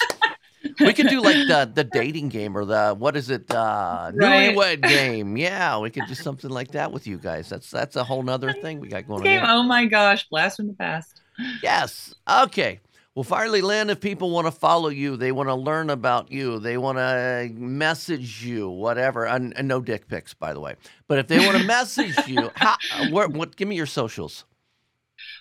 We 0.79 0.93
could 0.93 1.07
do 1.07 1.21
like 1.21 1.47
the 1.47 1.71
the 1.73 1.83
dating 1.93 2.29
game 2.29 2.57
or 2.57 2.65
the 2.65 2.95
what 2.97 3.15
is 3.15 3.29
it 3.29 3.49
uh 3.51 4.11
right. 4.13 4.55
newlywed 4.55 4.81
game. 4.87 5.37
Yeah 5.37 5.79
we 5.79 5.89
could 5.89 6.05
do 6.07 6.15
something 6.15 6.49
like 6.49 6.71
that 6.71 6.91
with 6.91 7.07
you 7.07 7.17
guys. 7.17 7.49
That's 7.49 7.69
that's 7.69 7.95
a 7.95 8.03
whole 8.03 8.23
nother 8.23 8.53
thing 8.53 8.79
we 8.79 8.87
got 8.87 9.07
going 9.07 9.23
game. 9.23 9.41
on 9.41 9.49
oh 9.49 9.63
my 9.63 9.85
gosh 9.85 10.27
blast 10.29 10.57
from 10.57 10.67
the 10.67 10.73
past. 10.73 11.21
Yes. 11.63 12.13
Okay. 12.29 12.79
Well 13.15 13.23
farley 13.23 13.61
lynn 13.61 13.89
if 13.89 13.99
people 13.99 14.31
want 14.31 14.47
to 14.47 14.51
follow 14.51 14.89
you 14.89 15.17
they 15.17 15.31
want 15.31 15.49
to 15.49 15.55
learn 15.55 15.89
about 15.89 16.31
you 16.31 16.59
they 16.59 16.77
want 16.77 16.97
to 16.97 17.49
message 17.53 18.45
you 18.45 18.69
whatever 18.69 19.25
and, 19.25 19.57
and, 19.57 19.67
no 19.67 19.81
dick 19.81 20.07
pics 20.07 20.33
by 20.33 20.53
the 20.53 20.59
way 20.59 20.75
but 21.07 21.17
if 21.17 21.27
they 21.27 21.39
want 21.39 21.57
to 21.57 21.63
message 21.65 22.15
you 22.27 22.49
how, 22.55 22.77
where, 23.11 23.27
what 23.27 23.55
give 23.57 23.67
me 23.67 23.75
your 23.75 23.87
socials 23.87 24.45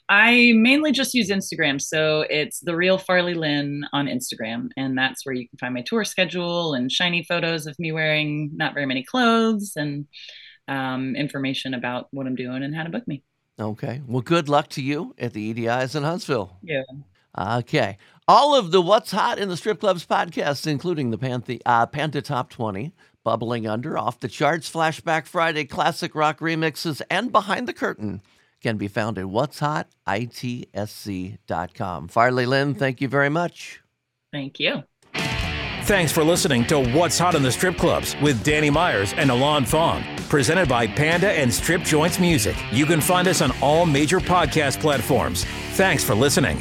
I 0.09 0.53
mainly 0.55 0.92
just 0.92 1.12
use 1.12 1.29
Instagram. 1.29 1.81
So 1.81 2.25
it's 2.31 2.61
the 2.61 2.75
real 2.75 2.97
Farley 2.97 3.35
Lynn 3.35 3.85
on 3.92 4.07
Instagram. 4.07 4.71
And 4.77 4.97
that's 4.97 5.27
where 5.27 5.35
you 5.35 5.49
can 5.49 5.59
find 5.59 5.75
my 5.75 5.83
tour 5.83 6.05
schedule 6.05 6.75
and 6.75 6.90
shiny 6.90 7.25
photos 7.25 7.66
of 7.66 7.79
me 7.79 7.92
wearing 7.92 8.51
not 8.55 8.73
very 8.73 8.87
many 8.87 9.03
clothes 9.03 9.73
and 9.77 10.07
um, 10.66 11.14
information 11.14 11.75
about 11.75 12.09
what 12.11 12.27
I'm 12.27 12.37
doing 12.37 12.62
and 12.62 12.75
how 12.75 12.85
to 12.85 12.90
book 12.90 13.07
me. 13.07 13.23
Okay. 13.61 14.01
Well, 14.07 14.23
good 14.23 14.49
luck 14.49 14.68
to 14.71 14.83
you 14.83 15.14
at 15.18 15.35
the 15.35 15.53
EDIs 15.53 15.94
in 15.94 16.05
Huntsville. 16.05 16.57
Yeah. 16.62 16.83
Okay. 17.38 17.99
All 18.27 18.55
of 18.55 18.71
the 18.71 18.81
What's 18.81 19.11
Hot 19.11 19.38
in 19.38 19.49
the 19.49 19.57
Strip 19.57 19.81
Clubs 19.81 20.07
podcasts, 20.07 20.66
including 20.66 21.11
the 21.11 21.18
Panthe- 21.18 21.61
uh, 21.66 22.21
Top 22.21 22.51
20, 22.51 22.94
Bubbling 23.25 23.66
Under, 23.66 23.99
Off 23.99 24.21
the 24.21 24.29
Charts, 24.29 24.71
Flashback 24.71 25.27
Friday, 25.27 25.64
Classic 25.64 26.14
Rock 26.14 26.38
Remixes, 26.38 27.03
and 27.11 27.31
Behind 27.31 27.66
the 27.68 27.73
Curtain 27.75 28.23
can 28.61 28.77
be 28.77 28.88
found 28.88 29.18
at 29.18 29.27
what's 29.27 29.59
hot 29.59 29.88
itsc.com. 30.07 31.38
Farley 32.09 32.47
Lynn, 32.47 32.75
thank 32.75 33.01
you 33.01 33.09
very 33.09 33.29
much. 33.29 33.81
Thank 34.33 34.61
you. 34.61 34.83
Thanks 35.88 36.12
for 36.12 36.23
listening 36.23 36.66
to 36.66 36.81
What's 36.81 37.18
Hot 37.18 37.35
in 37.35 37.42
the 37.42 37.51
Strip 37.51 37.79
Clubs 37.79 38.14
with 38.21 38.44
Danny 38.44 38.68
Myers 38.68 39.14
and 39.14 39.31
Alon 39.31 39.64
Fong, 39.64 40.05
presented 40.29 40.68
by 40.68 40.87
Panda 40.87 41.31
and 41.33 41.53
Strip 41.53 41.83
Joints 41.83 42.18
Music. 42.21 42.55
You 42.71 42.85
can 42.85 43.01
find 43.01 43.27
us 43.27 43.40
on 43.40 43.53
all 43.62 43.87
major 43.87 44.21
podcast 44.21 44.81
platforms. 44.81 45.44
Thanks 45.73 46.05
for 46.05 46.14
listening. 46.14 46.59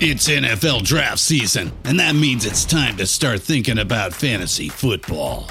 It's 0.00 0.28
NFL 0.28 0.84
draft 0.84 1.18
season, 1.18 1.72
and 1.84 2.00
that 2.00 2.14
means 2.14 2.46
it's 2.46 2.64
time 2.64 2.96
to 2.96 3.04
start 3.04 3.42
thinking 3.42 3.78
about 3.78 4.14
fantasy 4.14 4.70
football. 4.70 5.50